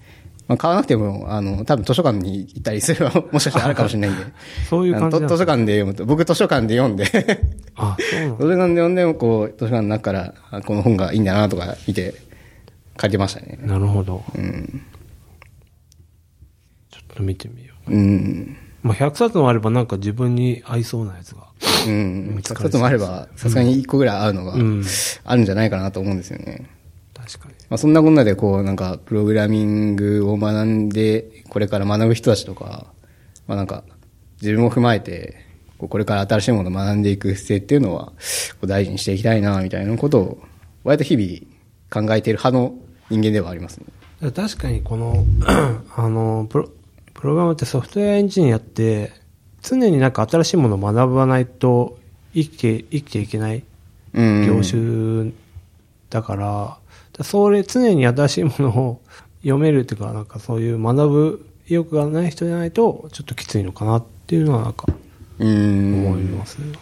[0.48, 4.24] まあ、買わなくても、あの、多分図書館に行ったりすれば、 もしかしたらあるかもしれないんで。
[4.70, 7.06] そういう感じ図書館で読むと、僕図書館で読んで
[7.76, 12.14] あ、そうなん図書館で読んでも、こう、図書館の中から、この本がいいんだなとか見て、
[13.00, 13.58] 書いてましたね。
[13.62, 14.24] なるほど。
[14.36, 14.82] うん。
[16.92, 17.73] ちょっと見てみよう。
[17.88, 18.58] うん。
[18.82, 21.48] まあ、100冊もあればなんか自分に合いそうなやつが。
[21.88, 22.40] うん。
[22.42, 24.54] 100冊もあれば、さすがに1個ぐらい合うのが、
[25.24, 26.70] あるんじゃないかなと思うんですよね。
[27.14, 27.56] 確かに。
[27.70, 32.88] まあ、そんなこんなでこう、なんか、プログラミングを学んで、これから学ぶ人たちとか、
[33.48, 33.84] まあなんか、
[34.42, 35.38] 自分も踏まえて、
[35.78, 38.14] これから新しいものを学んでいく姿勢っていうのは、
[38.66, 40.44] 大事にしていきたいな、みたいなことを、
[40.84, 42.76] 割と日々考えている派の
[43.10, 43.86] 人間ではありますね。
[44.32, 45.26] 確かにこの、
[45.96, 46.70] あの、プロ、
[47.24, 49.14] プログラムってソフトウェアエンジニアって、
[49.62, 51.98] 常になんか新しいものを学ばないと
[52.34, 53.64] 生きて、生きていけない
[54.14, 55.32] 業種
[56.10, 59.02] だから、それ常に新しいものを
[59.42, 64.88] 読めるっていうか、なんかそういう学ぶ意欲がない人じゃないと、ちょっときついのかなっていうのはなんか、
[65.40, 66.78] 思いますね。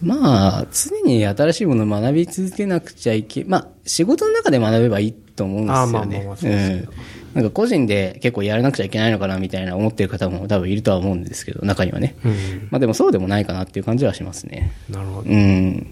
[0.00, 5.76] まあ、常に新しいものを学び続けなくちゃいけ、まあ、仕事の中で学べばいいと思うんですよね。
[5.76, 12.16] あまあまあまあそうですうんなんか個人で結構やらなくちゃいけないのかなみたいな思ってる方も多分いるとは思うんですけど、中にはね。
[12.24, 14.72] うん、まあでもそうでもないかなっていう感じはしますね。
[14.90, 15.30] なるほど。
[15.30, 15.86] うん。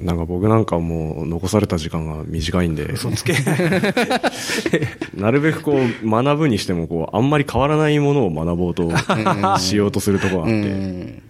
[0.00, 3.34] なんか僕なんかもう残された時間が短いんで、嘘つけ。
[5.14, 8.90] なるべくこう学ぶにしてもこうあんまり変わらないものを学ぼうと
[9.58, 11.22] しようとするところがあって、うん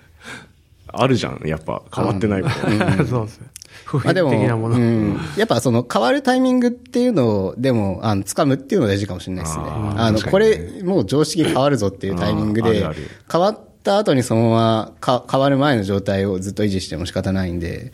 [0.88, 2.55] あるじゃん、やっぱ変わってないこと。
[3.07, 3.49] そうですね。
[3.85, 4.77] 普まあでも、遍的なもの。
[4.77, 9.64] うん、やっぱその変わるタイミングっていうのを、でも、あの、掴むっていうのが大事かもしれないですね。
[9.66, 12.96] あの、ねれ、もう常識変わるぞっていうタイミングであるある、
[13.31, 17.92] 変わった後にそのままか変わる前の状態をずっと維持しても仕方ないんで、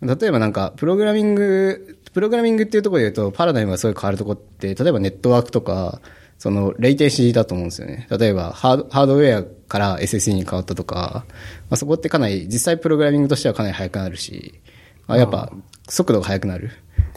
[0.00, 6.00] 例えばなんか、プログラミング、プログラミングっていうところで言うと、パラダイムがすごい変わるところって、例えばネットワークとか、
[6.38, 8.06] その、レイテンシーだと思うんですよね。
[8.10, 11.24] 例えば、ハードハードウェアから SSE に変わったとか、
[11.68, 14.60] まあ、そこってかなり、実際プログラミングとしてはかなり速くなるし、
[15.06, 15.52] まあ、やっぱ、
[15.88, 16.70] 速度が速くなる。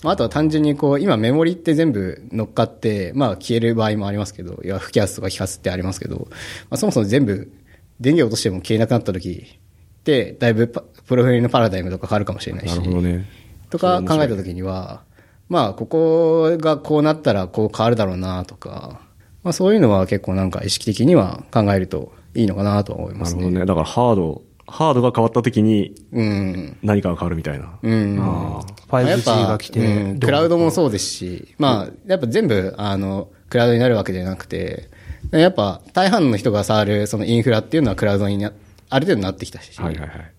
[0.03, 6.27] まあ、あとは単純にこう、今メモリって全部乗っかって、まあ消える場合もありますけど、いや、不気圧とか揮発ってありますけど、
[6.69, 7.51] まあ、そもそも全部
[7.99, 9.59] 電源落としても消えなくなった時
[9.99, 12.71] って、だいぶパプロフィールのパラダイムとか変わるかもしれないし。
[12.75, 13.25] なるほどね。
[13.69, 15.03] とか考えた時には、
[15.49, 19.01] まあ、ここがこうなったらこう変わるだろうなとか、
[19.43, 23.41] まあそういうのは結構なんか意識的には考えるといいのかなとは思いますね。
[23.41, 23.65] なるほどね。
[23.65, 26.77] だからハード、ハードが変わった時にうん。
[26.83, 27.77] 何かが変わるみたいな。
[27.81, 28.19] うん。
[28.19, 34.89] あーまあやっ 5G ぱが来て、うんクラウドもそうですし、まあ、やっぱ全部、あの、クラウドになるわけじゃなくて、
[35.31, 38.51] やっぱ大半の人が触るそのインフラっていうのはクラウドにな、
[38.89, 39.79] ある程度なってきたし。
[39.81, 40.31] はいはいはい。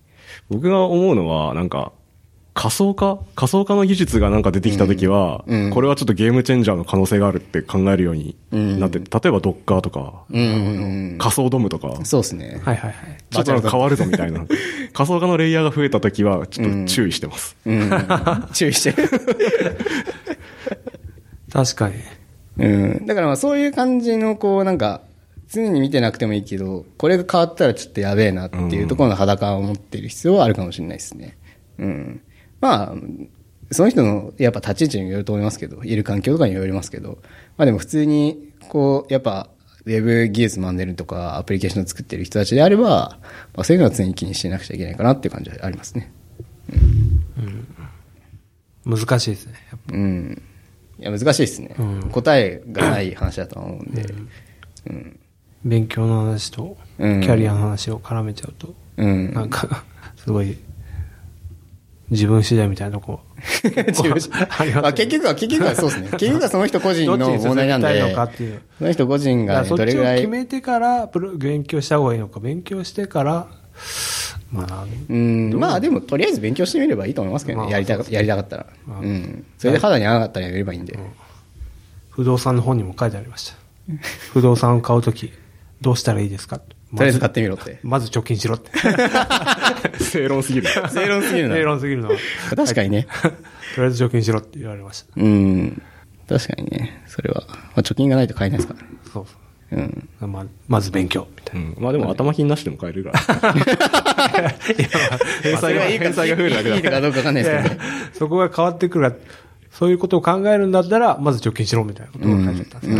[0.49, 1.91] 僕が思うのは、なんか、
[2.53, 3.19] 仮想化？
[3.35, 11.17] 仮想化の技術がなんか出てきた時は、うんうんこれはちょっとゲームチェンジャーの可能性があるって考えるようになって、例えばドッカーとか、うんうんうん。
[11.17, 12.61] 仮想ドムとか、そうですね。
[12.63, 12.95] はいはいはい。
[13.31, 14.45] ちょっと変わるぞみたいな。
[14.93, 17.57] 仮想化のレイヤーが増えた時は、ちょっと注意してます。
[17.65, 17.89] うん。
[18.53, 19.09] 注意してる。
[21.51, 21.95] 確かに。
[22.59, 23.05] うん。
[23.07, 25.01] だからまあそういう感じの、こうなんか、
[25.49, 31.37] 常に見てなくてもいいけど、これが変わったらちょっとやべえなっていうところの裸を持ってる必要はあるかもしれないですね。
[31.79, 32.21] うん。
[32.63, 32.93] まあ、
[33.71, 37.17] その人のやっぱ立ち位置によると思いますけど、いる環境とかによりますけど、
[37.57, 39.49] まあでも普通に、こう、やっぱ、
[39.85, 43.19] ウェブ技術学んでるとか、アプリケーションを作ってる人たちであれば、
[43.53, 46.13] まあそういうのは常に気にしてなくちゃいけないかなっていう感じはありますね。
[48.85, 49.53] 難しいですね。
[49.69, 50.41] やっぱうん。
[50.99, 51.75] いや、難しいですね。
[51.77, 54.05] うん答えがない話だとは思うんで。
[55.65, 59.33] 勉強の話と、キうんャリアの話を絡めちゃうと、うん。
[59.33, 59.83] なんか、
[60.15, 60.57] すごい、
[62.13, 63.19] 自分次第みたいなとこ。
[63.65, 64.35] ありますね
[64.81, 66.09] まあ結局は、結局はそうですね。
[66.17, 68.61] 結局はその人個人のどっちに進問題なんでみたいのか、っていう。
[68.77, 73.47] その人個人がねどれぐらい、決めてから、プロ勉強した方がいいのか、勉強してから、
[74.51, 77.63] まあ、うん、まあでも、とりあえず勉強してみればいいと思いますけどね。
[77.63, 78.65] まあやりたかやりたかったら。
[78.85, 79.45] まあうん。
[79.57, 80.97] それで肌に合わなかったらやればいいんで。
[82.11, 83.55] 不動産の本にも書いてありました。
[84.31, 85.33] 不動産を買うとき、
[85.83, 86.57] どうしたらいいですか？
[86.59, 86.65] と
[86.97, 87.79] とりあえず買ってみろって。
[87.83, 88.71] まず貯金しろって。
[90.03, 90.67] 正論すぎる。
[90.89, 92.15] 正論すぎるな正論すぎるのは。
[92.55, 93.07] 確かにね。
[93.75, 95.07] とりあえず貯金しろって言われました。
[95.15, 95.81] うん。
[96.29, 97.03] 確かにね。
[97.07, 97.43] それは。
[97.49, 98.87] まあ貯金がないと買えないですからね。
[99.11, 99.25] そう
[99.71, 100.07] うん。
[100.19, 100.29] そう。
[100.29, 101.65] まあ、まず勉強、みたいな。
[101.65, 101.75] うん。
[101.79, 103.19] まあでも頭金なしでも買えるから。
[105.41, 107.81] 返済が、返済が増えるだけいいのだかどうかわかんないですけどね。
[108.13, 109.21] そこが変わってくるから、
[109.71, 112.99] そういうことを考えるんだったら、まず貯金しろみたいなことが書いてあったんですね。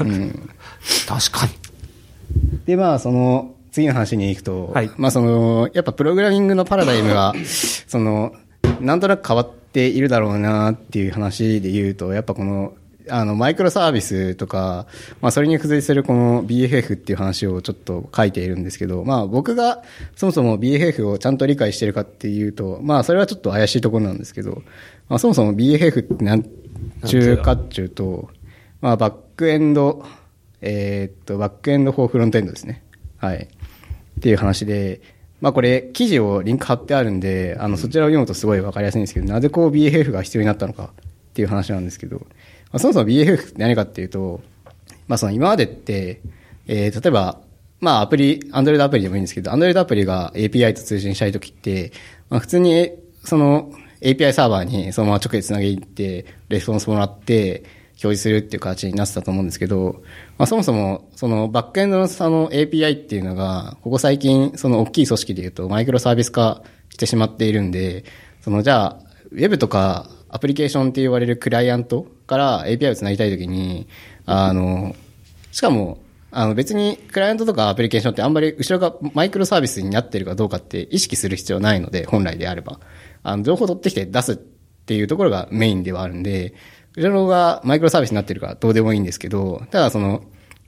[0.00, 0.48] うん。
[1.06, 1.52] 確かに。
[2.66, 4.90] で、まあ、その、次の話に行くと、はい。
[4.96, 7.32] まあ、その、やっぱプログラミングのパラダイムが、
[7.88, 8.34] その、
[8.80, 12.74] なんとなく変わっているだろうなっていう話で言うと、やっぱこの、
[13.08, 14.86] あの、マイクロサービスとか、
[15.20, 19.82] まあ、それに付随するこの BFF っていう話をちょっと書いているんですけど、まあ、僕が
[20.14, 24.62] そもそも BFF をちゃんと理解してるかっていうと、まあ、それはちょっと怪しいところなんですけど、
[25.08, 26.42] まあ、そもそも BFF ってなん
[27.04, 28.30] ちゅうかっちゅうと、
[28.80, 30.04] まあ、バックエンド、
[30.62, 32.82] えーっと、バックエンドフォーフロントエンドですね。
[33.18, 33.36] はい。
[33.36, 35.00] っていう話で、
[35.40, 42.24] まあこれ、記事をリンク貼ってあるんで、あの、そちらを読むとすごいわかりやすいんですけど、なぜこう BFF が必要になったのかっていう話なんですけど、ま
[42.74, 44.40] あ、そもそも BFF って何かっていうと、
[45.08, 46.20] まあその今までって、
[46.68, 47.40] えー例えば、
[47.80, 51.92] まあアプリ、Android アプリでもいいんですけど、Android アプリが API と通信したいときって、
[52.30, 57.64] まあ普通に、えその API サーバーにそのまま直でつなげって、レスポンスもらって、
[58.02, 60.02] 表示するっていう形になってたと思うんですけど、
[60.38, 68.04] まあそもそも、そのバックエンドのその API っていうのが、ここ最近、その大きい組織で言うと、マイクロサービス化してしまっているんで、
[68.40, 68.98] そのじゃあ、
[69.30, 73.86] ウェブとかアプリケーションって言われるクライアントから API をつなぎたいときに、
[74.26, 74.96] あの、
[75.52, 75.98] しかも、
[76.34, 82.80] あの別にクライアントとかアプリケーションってあんまり後ろがマイクロサービスになってるかどうかって意識する必要ないので、本来であれば。
[83.22, 86.54] あの、情報取ってきて出すっていうところがメインではあるんで、
[86.96, 90.22] 後ろがマイクロサービスになってるかどうでもいいんですけど、ただその、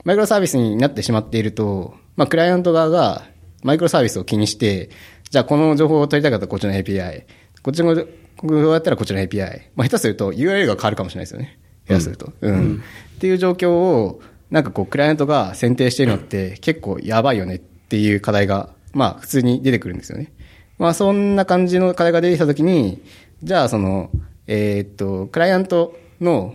[0.05, 3.25] マイクロサービスになってしまっていると、まあ、クライアント側が
[3.63, 4.91] マイクロサービスを気にして、
[5.31, 7.25] じゃあこの情報を取りたかったらこっちの API、
[7.63, 7.97] こっちの、
[8.37, 9.63] こうやったらこっちの API。
[9.75, 11.59] まあ、下手すると URL が変わるかもしれないですよね。
[11.87, 12.33] 下手すると。
[12.41, 12.55] うん。
[12.55, 12.83] うん、
[13.17, 20.33] っていう状況を、なんかこう、クライアントが選定しているのって結構やばいよねっていう課題が、まあ、普通に出てくるんですよね。
[20.79, 23.03] まあ、そんな感じの課題が出てきたときに、
[23.43, 24.11] じゃあ、その、
[24.47, 26.55] えー、っと、クライアントの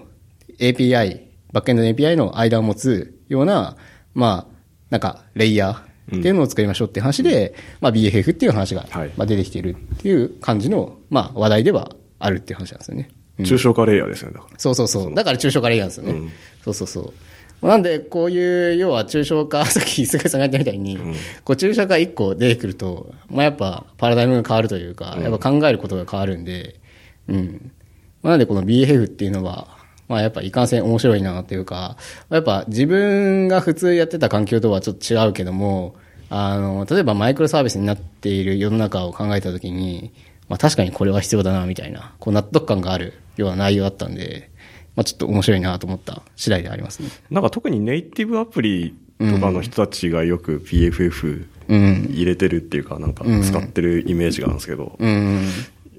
[0.60, 3.76] API、バックエンドの API の間を持つような、
[4.14, 4.56] まあ、
[4.90, 13.10] なんか、レイヤーっていうのを作りましょうっていう話で、うん、まあ BFF っていう話が、まあ出てきているっていう感じの、まあ話題ではあるっていう話なんですよね。
[13.38, 14.60] うん、抽象化レイヤーですよね、だから。
[14.60, 15.14] そうそうそう。
[15.14, 16.12] だから抽象化レイヤーですよね。
[16.14, 16.32] うん、
[16.64, 17.14] そうそうそ
[17.62, 17.68] う。
[17.68, 26.80] なんで、こういう、要は抽象化、 さっき菅井さんが言ったみたいに、うん、こう抽象化1個出てくると、まあやっぱパラダイムが変わるというか、やっぱ考えることが変わるんで、
[27.28, 27.72] うん。
[28.22, 31.96] まあ、なんでこの BFF っていうのは、まあやっぱいかんせん面白いなっていうか、
[32.30, 35.96] やっぱ自分が普通やってた環境とはちょっと違うけども、
[36.30, 40.12] あの、例えばマイクロサービスになっている世の中を考えたときに、
[40.48, 44.50] まあ確かにこれは必要だなみたいな、こう納得感があるような内容だったんで、
[44.96, 47.10] まあちょっと面白いなと思った次第でありますね。
[47.30, 54.98] なんか特にネイティブアプリとかの人たちがよく PFF 入れてるっていうか、なんか使ってるイメージがあるんですけど、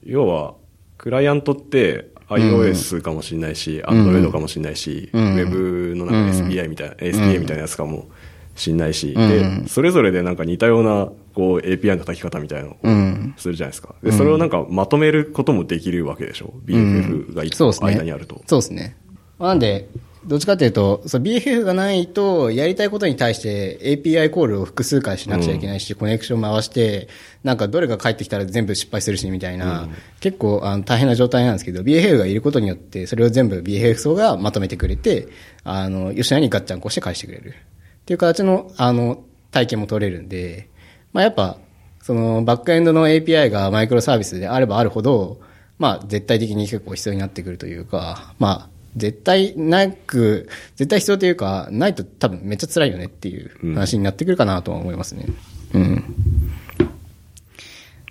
[0.04, 0.54] 要は、
[1.00, 8.08] クライアントって iOS かもしれないし、Android かもしれないし、Web のなんか SPI みたいな、SPA みたいなやつかも
[8.54, 13.94] しれないし、で、それぞれでなんか似たような、こう API の書き方みたいなのをするじゃないですか。
[14.02, 18.42] で、それをなんかまとめることもできるわけでしょ ?BFF が一個間にあると。
[18.46, 18.94] そうですね。
[19.38, 19.88] なんで、
[20.24, 27.08] どっちかというと、そう、BFF がないと、やりたいことに対して API コールを複数回しなくちゃいけないし、うん、コネクション回して、
[27.42, 35.28] なんかどれが返ってきたら全部失敗するし、みたいな、うん、結構あの大変な状態なんですけど、BFF がいることによって、それを全部 BFF 層がまとめてくれて、
[35.64, 37.54] あの、吉田にガッチャンコして返してくれる。
[38.02, 40.68] っていう形の、あの、体験も取れるんで、
[41.14, 41.58] まあやっぱ、
[42.02, 45.40] その、バックエンドの API がマイクロサービスであればあるほど、
[45.78, 55.26] まあ絶対的に結構必要になってくるというか、まあ、絶対なく、絶対必要というか、ないと多分めっちゃ辛いよねっていう話になってくるかなとは思いますね。
[55.74, 56.04] うん。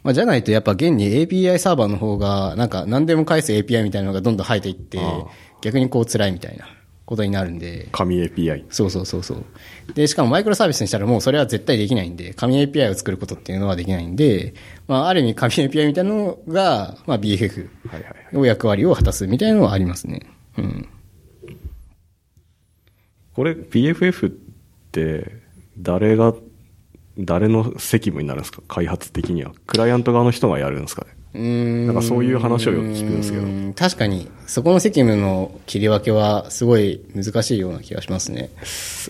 [0.04, 5.00] まあ、じゃないとやっぱ現に API サーバーの方が、なんか何でも返す API みたいなのがどんどん生えていって、
[5.62, 6.68] 逆にこう辛いみたいな
[7.06, 7.90] ことになるんで。
[7.92, 8.66] 紙 API。
[8.70, 9.44] そうそうそうそう。
[9.94, 14.54] で、しかもマイクロサービスにしたらもうそれは絶対できないんで、紙 API を作ることっていうのはできないんで、
[14.88, 17.68] まあ、ある意味紙 API みたいなのが、まあ BFF
[18.32, 20.22] の役割を果たすみたいなのはありますね。
[20.58, 20.88] うん。
[23.34, 24.32] これ PFF っ
[24.92, 25.32] て
[25.78, 26.34] 誰が、
[27.18, 28.62] 誰の責務になるんですか？
[28.68, 29.52] 開発的には。
[29.68, 31.16] クライアント側の人がやるんですかね？
[31.32, 33.74] うんなんかそういう話をよく聞くんですけど。
[33.74, 38.50] 確かに、そこの責務の切り分けはすごい難しいような気がしますね。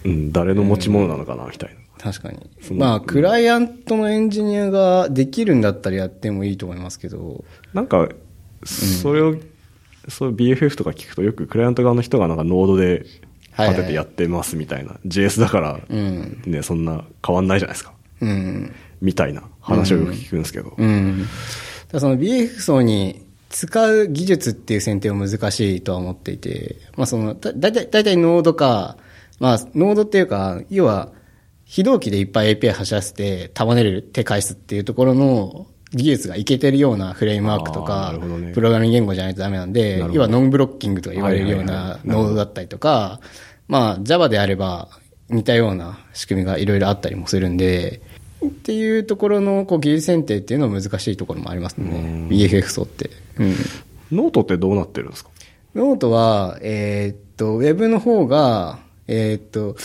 [0.04, 1.80] うん、誰の持ち物なのかな、みたいな。
[1.98, 2.50] 確かに。
[2.78, 7.46] まあ、クライアントのエンジニアができるんだったらやってもいいと思いますけど。
[7.74, 8.10] なんか、
[8.66, 9.36] それを
[10.10, 13.06] そう BFF とか聞くとよくクライアント側の人がなんかノードで
[13.58, 14.96] 立ててやってますみたいな。
[15.06, 17.94] JS だから、ね、そんな変わんないじゃないですか。
[18.22, 18.74] うん。
[19.02, 20.74] みたいな話をよく聞くんですけど。
[20.78, 20.88] うん。
[20.88, 21.28] うん
[21.98, 28.98] その BF 層に使う技術っていう選定は難しいとは思っていて、まあその、だ、だいたい、だいたいノードか、
[29.40, 31.12] まあ、ノードっていうか、要は、
[31.66, 43.20] 非同期でいっぱい API 走らせて束ねる手返すっていうところの技術がいけてるようなフレームワークとか、ね、プログラミング言語じゃないとダメなんで、要はノンブロッキングとか言われるようなノードだったりとか、
[43.68, 44.90] まあ Java であれば
[45.30, 48.02] 似たような仕組みがいろいろあったりもするんで、
[48.46, 52.28] っていうところのこう技術選定っていうのは難しいところもありますね。
[52.30, 53.10] BFF 層って。
[53.38, 53.56] うん。
[54.12, 55.30] ノートってどうなってるんですか？
[55.76, 59.76] ノートは、えー、っと、ウェブの方が、えー、っと、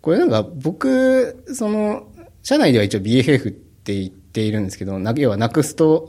[0.00, 2.06] これなんか僕、その、
[2.42, 6.08] 社内では一応 BFF って言って、ているんですけど、要は NUXT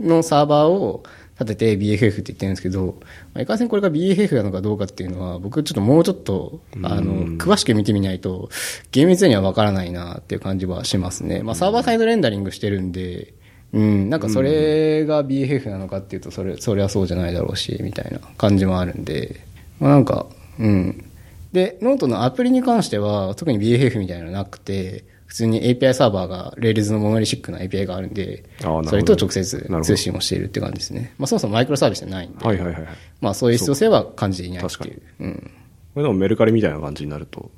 [0.00, 1.04] のサーバーを
[1.40, 2.96] 立てて BFF って言ってるんですけど、
[3.38, 8.50] いかんせんこれが BFF なのかどうかっていうのは、僕ちょっともうちょっと、あの、詳しく見てみないと、
[8.90, 11.42] 厳密にはわからないなっていう感じはしますね。
[11.42, 13.32] まあ、サーバーサイドレンダリングしてるんで、
[13.72, 19.40] うん、なんかそれが BFF なのかっていうと、それ、それはそうじゃないだろうし、みたいな感じもあるんで、
[19.78, 20.26] まあなんか、
[20.58, 21.04] うん。
[21.52, 31.14] で、ノートのアプリに関しては、特に BFF みたいなのなくて、普通に API サーバーが、 Railsのモノリシックな API があるんで、それと直接通信をしているって感じですね。
[31.18, 32.86] まあそもそもマイクロサービスじゃないんで、はいはいはい、
[33.20, 35.02] まあそういう必要性は感じていないっていう。
[35.20, 35.50] うん。
[35.94, 37.52] これでもメルカリみたいな感じになると、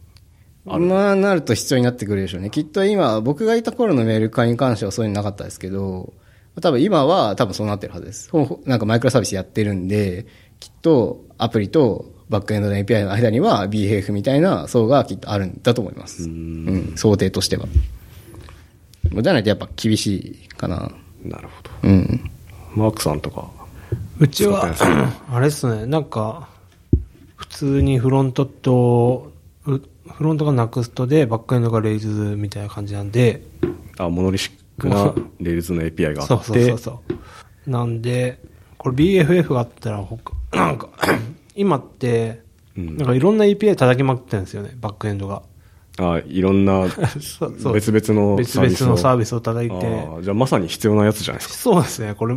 [0.66, 0.74] ま
[1.12, 2.50] あなると必要になってくるでしょうね。
[2.50, 6.12] きっと今、僕がいた頃のメルカリに関してはそういうのなかったですけど、
[6.60, 8.30] 多分今は多分そうなってるはずです。
[8.66, 10.26] なんかマイクロサービスやってるんで、
[10.60, 16.24] きっとアプリとバックエンドの API の間には BFF みたいな層がきっとあるんだと思います。
[16.24, 17.66] うん,、想定としては。
[19.20, 20.16] じゃないとやっぱ厳し
[20.46, 20.90] いかな。
[21.22, 21.70] なるほど。
[21.82, 22.30] うん。
[22.74, 23.50] マークさんとか。
[24.18, 24.64] うちは
[25.30, 26.48] あれですね、なんか、
[27.36, 29.30] 普通にフロントと、
[29.66, 33.42] うフロントが Nuxt で、バックエンドが Rails みたいな感じなんで、
[33.98, 36.44] あ、モノリシックな Rails の API があって。
[36.46, 37.02] そうそうそうそ
[37.66, 37.70] う。
[37.70, 38.38] なんで、
[38.78, 40.88] これ BFF があったら他、なんか、
[41.54, 42.42] 今って、
[42.76, 45.42] うんなんかいろんな API 叩きまくってるんですよね、バックエンドが。
[45.98, 46.84] あいろんな
[47.74, 50.08] 別々の別サービスを々のサービスを叩いて。
[50.22, 51.54] じゃあまさに必要なやつじゃないですか。
[51.54, 52.36] そうですね、これ、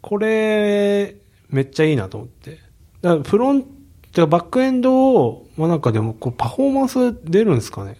[0.00, 1.16] これ、
[1.50, 2.58] めっちゃいいなと思って。
[3.02, 3.64] だからフロン
[4.12, 7.96] ト、バックエンドを、まあなんかでも、こうパフォーマンス出るんですかね。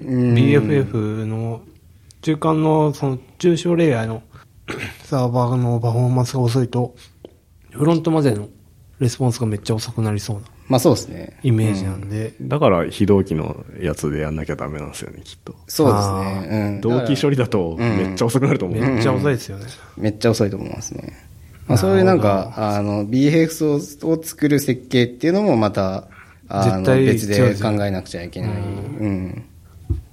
[0.00, 1.62] うん BFF の
[2.22, 4.22] 中間のその中小レイヤーの
[5.04, 6.94] サーバーのパフォーマンスが遅いと、
[7.70, 8.48] フロントまでの
[9.02, 11.38] レスポンスがめっちゃ遅くなりそうなまあそうですね。
[11.42, 15.54] イメージなんで、だから非同期のやつでやんなきゃダメなんですよね、きっと。
[15.66, 16.48] そうですね。
[16.50, 16.80] うん。
[16.80, 18.80] 同期処理だとんめっちゃ遅くなると思う。
[18.80, 19.66] めっちゃ遅いですよね。
[19.98, 21.12] めっちゃ遅いと思いますね。
[21.66, 26.08] まあ、そういうなんか、あの、BFX を作る設計っていうのもまた、
[26.48, 28.50] あの、絶対別で考えなくちゃいけない。
[28.50, 28.54] う
[29.06, 29.44] ん。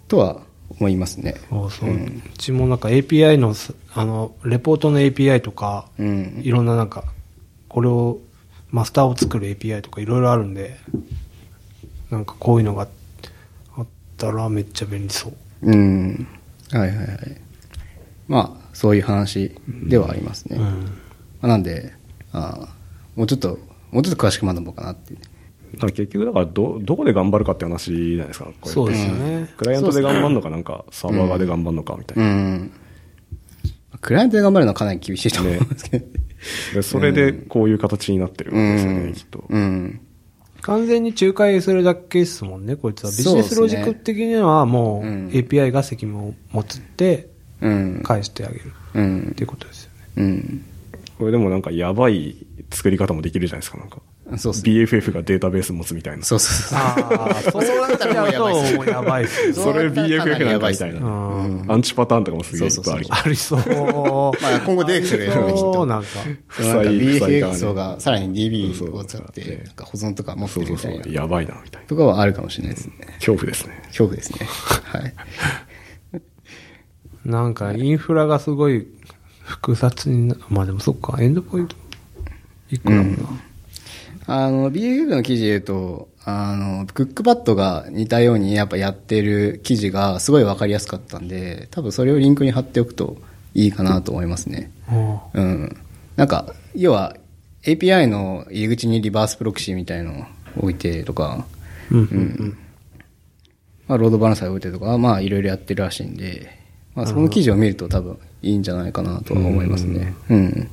[0.07, 1.35] とは思いますね。
[1.49, 1.89] そうそう。
[1.89, 6.41] うちもなんか API のす、あの、レポートの API とか、うん。
[6.43, 7.05] いろんななんか、
[7.67, 8.19] これを、
[8.71, 10.77] マスターを作る API とかいろいろあるんで、
[12.09, 12.87] なんかこういうのが
[13.75, 15.33] あったらめっちゃ便利そう。
[15.63, 16.27] うん。
[16.71, 17.07] はいはいはい。
[18.27, 20.57] まあ、そういう話ではありますね。
[20.57, 20.97] まうん。
[21.41, 21.93] あなんで、
[22.31, 22.69] あ
[23.15, 23.59] もうちょっと、
[23.91, 25.19] もうちょっと詳しく学ぼうかなっていう。
[25.73, 28.45] だから結局だからど、どこで頑張るかって話じゃないですか。
[28.45, 29.53] これそうですよね。
[29.57, 32.33] クライアントで頑張るのか、なんかサーバー側で頑張るのかみたいうな。
[32.33, 32.71] ん。
[34.01, 36.05] クライアントで頑張るのはかなり厳しいと思うんですけど。
[36.05, 36.19] で
[36.81, 39.45] それでこういう形になってるんですよね、きっと。
[39.49, 39.99] うん。
[40.61, 43.11] 完全に仲介するだけですもんね、こいつは。
[43.11, 47.29] ビジネスロジック的にはもううん API が責務を持つって
[47.61, 48.01] うん。
[48.03, 50.05] 返してあげるうんっていうことですよね。
[50.17, 50.65] うん。
[51.17, 52.35] これでもなんかやばい
[52.71, 54.01] 作り方もできるじゃないですか、なんか。
[54.37, 54.71] そうっすね。
[54.71, 56.23] BFF がデータベース持つみたいな。
[56.23, 56.79] そうそうそう。
[56.79, 58.75] ああ、そうなったらもうやばいです。
[58.89, 59.53] やばいっす。
[59.53, 61.07] それ BFF なんりやばいっすかみたいな。
[61.07, 61.11] う
[61.47, 63.05] んアンチパターンとかもすげえいっぱいある。
[63.09, 63.59] ありそう。
[63.59, 66.07] まあ今後出てくるよねきっとそう、なんか。
[66.49, 71.21] そうなんか負債負債がさらに DB を使っそうて、なんか保存とか持ってそうそうそるみたいうな。
[71.21, 71.87] やばいな、みたいな。
[71.87, 72.93] とかはあるかもしれないですね。
[73.19, 73.81] 恐怖ですね。
[73.87, 74.47] 恐怖ですね。
[74.83, 75.13] はい。
[77.25, 78.87] なんかインフラがすごい
[79.43, 81.75] 複雑にな、まあでもそっか、エンドポイント
[82.69, 83.17] 一個だもんな。
[84.31, 93.17] あの、BFF の記事で言うと、あの、クックパッドが似たようにやっぱやってる記事がすごいわかりやすかったんで、多分それをリンクに貼っておくと
[93.55, 94.69] いいかなと思いますね。
[94.87, 95.77] あうん。
[96.15, 97.15] なんか、要は
[97.63, 100.25] API の入り口にリバースプロキシみたいのを
[100.59, 101.45] 置いてとか、あ
[101.89, 102.57] うんうん
[103.87, 106.55] まあ、ロードバランサーを置いてとか、まあ、いろいろやってるらしいんで、
[106.93, 110.13] まあ、その記事を見ると多分いいんじゃないかなとは思いますね。
[110.29, 110.69] うん。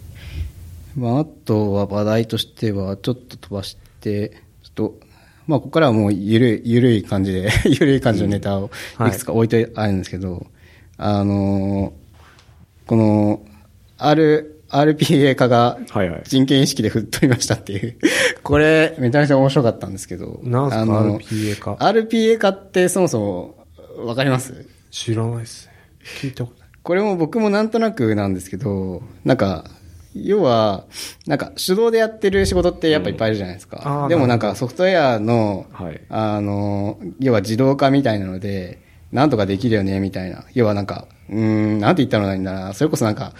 [0.96, 4.30] まあ、あとは話題としては、ちょっと飛ばして、
[4.62, 5.00] ちょっと、
[5.46, 8.70] まあ、ここからはもうゆるい、ゆるい感じで、 ゆるい感じのネタを
[9.06, 10.46] いくつか置いてあるんですけど、
[10.96, 12.06] あのー
[12.88, 13.40] この、
[13.98, 17.96] R、RPA 化がはいはい人権意識で吹っ飛びましたっていう。
[18.42, 20.40] これ、めちゃめちゃ面白かったんですけど。
[20.44, 23.66] なん RPA 化？RPA 化ってそもそも、
[24.06, 24.66] わかります？
[24.90, 25.72] 知らないっすね。
[26.20, 26.68] 聞いたことない。
[26.82, 29.64] これも僕もなんとなくなんですけど、なんか、
[30.24, 30.84] 要は、
[31.26, 34.02] なんか手動でやってる仕事ってやっぱいっぱいいるじゃないですか。
[34.04, 40.44] うんでもなんかソフトウェアの、はいあの、要は自動化みたいなので、なんとかできるよね、みたいな。
[40.54, 42.72] 要はなんか、うーん、なんて言ったらいいんだな。
[42.72, 43.32] それこそなんか、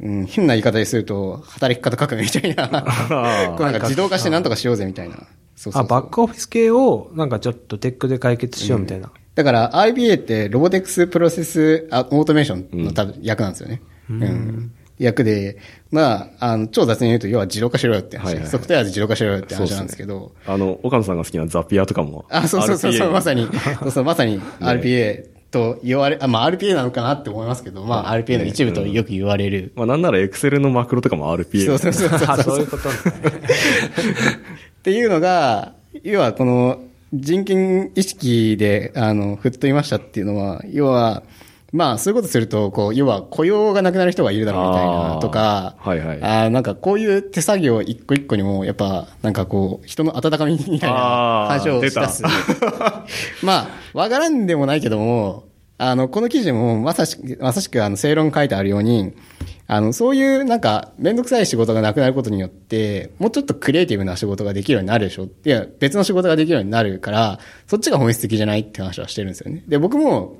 [0.00, 2.70] うん、変な言い方ですると、働き方革命みたいな。
[2.72, 5.16] あ こうなんか自動化してなんとかしようぜ、みたいな。
[5.54, 9.12] そうそうあ、バックオフィス系をなんかちょっとテックで解決しようみたいな。
[9.34, 13.80] だから RPA ってロボテクスプロセスあオートメーションの多分役なんですよね。
[14.10, 14.72] うん。
[15.02, 15.58] 役で、
[15.90, 22.24] まあ、あの、超雑に言うと、要は自動化しろよって話、はいはいソフトウェアで自動化しろよって話なんですけど、あの、岡野さんが好きなザピアとかも。
[22.30, 23.48] あ、そうそうそうそう、まさに、
[23.80, 29.72] そうそう、まさに RPA と言われ、あ、まあ RPA なのかなって思いますけど、まあ RPA の一部とよく言われる。
[29.76, 31.66] まあなんならエクセルのマクロとかも RPA。
[31.66, 32.28] そうそうそうそう。
[32.28, 32.94] あ、 そういうことね。
[34.80, 36.80] っていうのが、要はこの
[37.12, 41.22] 人権意識で、あの、吹っ飛びましたっていうのは、要は、
[41.72, 52.22] まあ、そういうことすると、こう、要は雇用がなくなる人がいるだろうみたいな、とか、はいはいあーなんかこういう手作業一個一個にも、やっぱ、なんかこう、人の温かみみたいなあー話をしだす。
[53.42, 55.44] まあ、わからんでもないけども、
[55.78, 59.14] あの、この記事もまさしく、まさしくあの、正論書いてあるように、
[59.66, 65.24] あの、そういうなんか、めんどくさい仕事がなくなることによって、もうちょっとクリエイティブな仕事ができるようになるでしょ。
[65.24, 69.64] いや、別の仕事ができるようになるから、そっちが本質的じゃないって話はしてるんですよね。
[69.66, 70.36] で、僕も、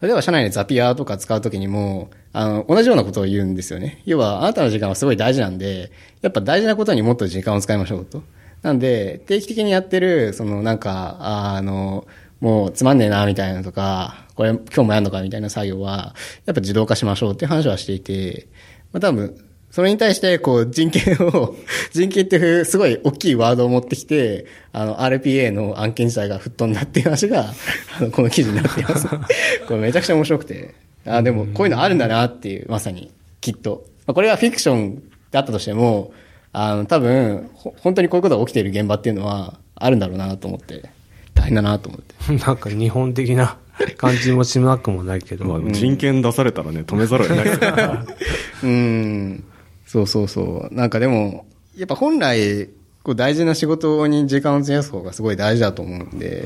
[0.00, 4.02] 例えば社内でザピアとか使うときにも、あの、同じようなことを言うんですよね。
[4.04, 5.90] 要は、あなたの時間はすごい大事なんで、
[6.20, 8.22] やっぱ大事なことにもっと時間を使いましょうと。
[8.62, 12.06] なんで、定期的にやってる、そのなんか、あの、
[12.40, 18.48] もうつまんねえな、みたいなとか、これ今日もやんのかみたいな作業は、やっぱ自動化しましょうって話はしていて、
[18.92, 19.45] まあ多分、
[19.76, 21.54] それに対して、こう、人権を
[21.92, 27.52] 人権っていうすごい大きいワードを持ってきて、あの、RPA の案件自体が吹っ飛んだっていう話が、
[28.00, 29.06] あの、この記事になっています。
[29.68, 30.72] これめちゃくちゃ面白くて、
[31.04, 33.10] あでも、こういうのあるんだなっていう、まさに、
[33.42, 33.84] きっと。
[34.06, 36.14] まあ、これはフィクションだったとしても、
[36.54, 37.50] あの、多分、
[37.82, 40.84] 本当にこういうことが起きている現場っていうのは、あるんだろうなと思って、
[41.34, 42.46] 大変だなと思って。
[42.46, 43.58] なんか日本的な
[43.98, 45.44] 感じもしなくもないけど。
[45.44, 48.06] まあ、人権出されたらね、止めざるを得ないですから。
[48.62, 49.44] うん。
[49.86, 50.74] そうそうそう。
[50.74, 52.68] なんかでも、やっぱ本来、
[53.02, 56.44] こう大事な仕事に時間を費やす方がすごい大事だと思うんで、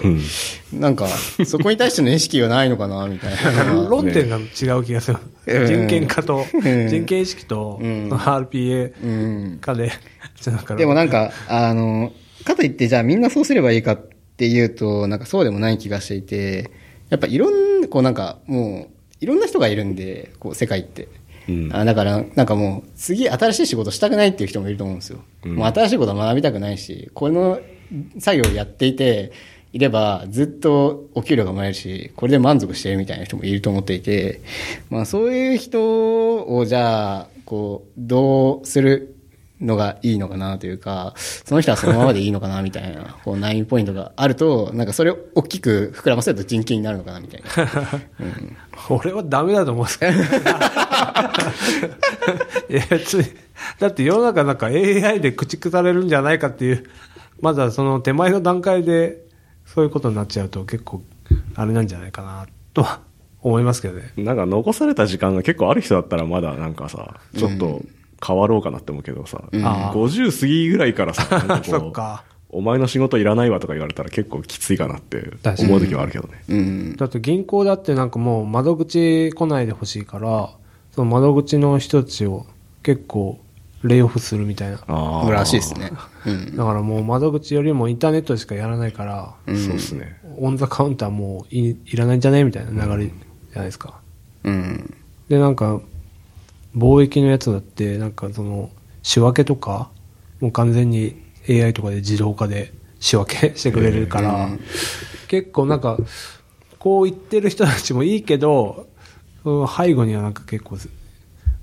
[0.72, 1.08] うん、なんか、
[1.46, 3.72] そこに対しての意識がないのかな、みたいな。
[3.88, 5.18] 論点が違う気がする。
[5.66, 9.90] 人権化と、人権意識と、RPA 化で、
[10.76, 12.12] でもなんか、あの、
[12.44, 16.70] かといってじゃあみんなそうすればいいかっていうと、なんかそうでもない気がしていて、
[17.08, 21.08] やっぱいろんな、こうなんかもう、いろんな人がいるんで、こう世界って。
[21.50, 25.20] うん、あだから、なんかもう、次新しい仕事したくないっていう人もいると思うんですよ。
[25.44, 27.60] うん、もう新しいことは学びたくないし、この
[28.18, 29.32] 作業をやっていて、
[29.72, 34.40] いれば、ずっとお給料がもらえるし、これで満足してるみたいな人もいると思っていて、
[34.88, 39.14] まあそういう人をじゃあ、こう、どうする
[39.60, 47.48] のがいいのかなというか、その人はそのままでいいのかなみたいな、こう、ナインポイントがあると、なんかそれを大きく膨らませると人権になるのかなみたいな。
[48.20, 48.56] うん、
[48.88, 50.12] 俺はダメだと思うんですけど。
[52.68, 53.24] いや、別に、
[53.78, 56.84] だって世の中なんか AI で駆逐されるんじゃないかっていう、
[57.40, 59.24] まずはその手前の段階で
[59.66, 61.02] そういうことになっちゃうと結構、
[61.54, 63.00] あれなんじゃないかな、とは
[63.42, 64.12] 思いますけどね。
[64.16, 67.88] なんか残された時間が結構ある人だったらまだなんかさ、ちょっと、うん
[68.24, 71.24] 変わろうかなって思うけどさ、うん、50過ぎぐらいからさ、
[71.64, 72.24] そっか。
[72.52, 76.42] お前の仕事いらないわとか言われたら結構きついかなって思う時はあるけどね。
[76.48, 80.50] うん、だって銀行だってなんかもう窓口来ないでほしいから、
[80.92, 82.46] その窓口の人たちを
[82.82, 83.38] 結構
[83.82, 84.78] レイオフするみたいな。
[84.88, 85.30] ああ。
[85.30, 85.90] らしいですね。
[86.26, 90.20] うん、だからもう窓口よりもインターネットでしかやらないから、うん、そうですね。
[90.38, 94.00] オンザカウンターもういいらないんじゃねみたいな流れじゃないですか。
[94.44, 94.94] うん。
[95.28, 95.80] で、なんか、
[96.76, 98.70] 貿易のやつだって、なんかその、
[99.02, 99.90] 仕分けとか、
[100.40, 101.16] もう完全に
[101.48, 104.50] AI とかで自動化で仕分け してくれるから、
[105.28, 105.98] 結構なんか、
[106.78, 108.88] こう言ってる人たちもいいけど、
[109.44, 110.76] 背後にはなんか結構、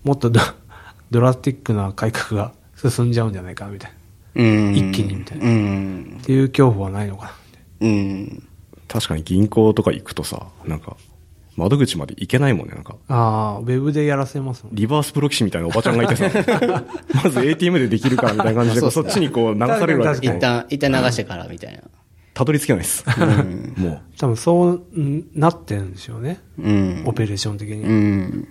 [0.04, 0.40] もっとド
[1.12, 3.92] ドラスティックな改革が進んじゃうんじゃないかみたい
[4.36, 4.72] な。
[4.72, 5.46] 一気にみたいな。
[5.46, 7.32] っていう恐怖はないのかな。
[7.82, 8.44] うん。
[8.88, 10.96] 確かに銀行とか行くとさ、なんか、
[11.56, 12.96] 窓口まで行けないもんね、なんか。
[13.08, 16.30] ああ、ウェブでやらせますもん、リバースプロキシみたいなおばちゃんがいてさ、
[17.24, 21.82] まず ATM でできるからみたいな感じで、そっちにこう流されるわけ一旦、一旦流してからみたいな。
[22.38, 23.04] たどり着けないです。
[23.20, 24.02] うん、もう。
[24.16, 24.86] 多分そう
[25.34, 26.40] なってるんでしょうね。
[26.60, 27.04] うん。
[27.08, 27.82] オペレーション的に。
[27.82, 28.48] うん。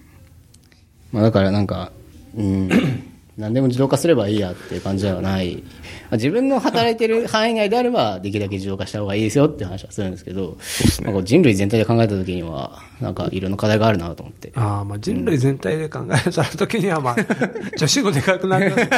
[1.13, 1.93] まあだからなんか、
[2.37, 2.69] うん。
[3.39, 5.63] 何でも自動化すればいいやっていう感じではない。
[6.13, 10.57] 自分の働いてる範囲内であれば、できるだけ自動化した方がいいですよって話はするんですけど、
[11.01, 14.53] ね、なんか人類全体で考えたときには、なんかいろんな課題があるなと思って。
[14.55, 17.17] ああ、まあ人類全体で考えたときには、まあ、
[17.77, 18.89] 女子語でかくなります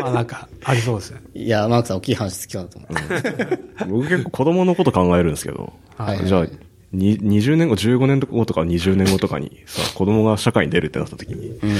[0.00, 1.20] まあなんか、ありそうですね。
[1.34, 3.88] いや、マークさん大きい話好きだと思う。
[3.88, 6.46] 僕結構子供のこと考えるんですけど、はい、じゃあ、
[6.94, 11.76] 20年後、15年後とか20年後とかにさ、子供が社会に出るってなった時に、うん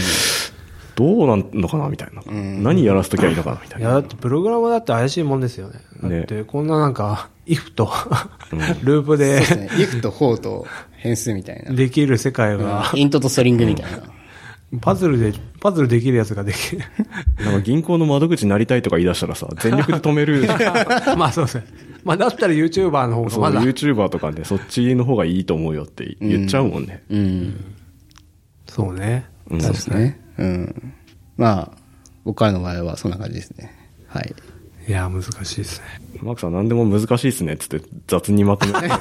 [1.01, 2.23] どうなんのかなみたいな。
[2.31, 3.89] 何やらせときゃいいのかなみたいな。
[3.89, 5.81] いや、だってプログラムだって怪しいもんですよね。
[6.03, 7.91] だってこんななんか、if と
[8.85, 9.83] ループで、そうですね。
[9.83, 10.67] if と for と
[10.99, 11.73] 変数みたいな。
[11.73, 14.03] できる世界が、イントとストリングみたいな。
[14.83, 16.83] パズルで、パズルできるやつができる。
[17.43, 20.47] なんか銀行の窓口になりたいとか言い出したらさ、全力で止める。
[21.17, 21.65] まあそうですね。
[22.05, 23.63] まあだったら YouTuber の方がまだ。
[23.63, 27.03] YouTuber とかね、そっちの方がいいと思うよって言っちゃうもんね。
[27.09, 27.19] うん。
[27.19, 27.65] うん、
[28.69, 29.25] そうね。
[29.49, 30.21] そうですね。
[30.41, 30.95] うん。
[31.37, 31.71] まあ、
[32.25, 33.73] 僕からの場合はそんな感じですね。
[34.09, 34.35] はい。
[34.89, 35.87] いや、難しいですね。
[36.23, 38.73] マークさん何でも難しいですねっつって雑に まとめ。
[38.73, 38.99] ま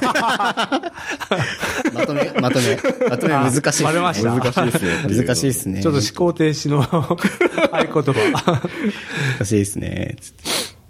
[2.06, 2.78] とめ、まとめ、
[3.08, 4.00] まとめ難しいですね。
[4.00, 5.16] ました難しいですね。
[5.24, 5.82] 難しいですね。
[5.82, 8.60] ちょっと思考停止の 合言葉。
[9.38, 10.16] 難しいですね。
[10.20, 10.70] つって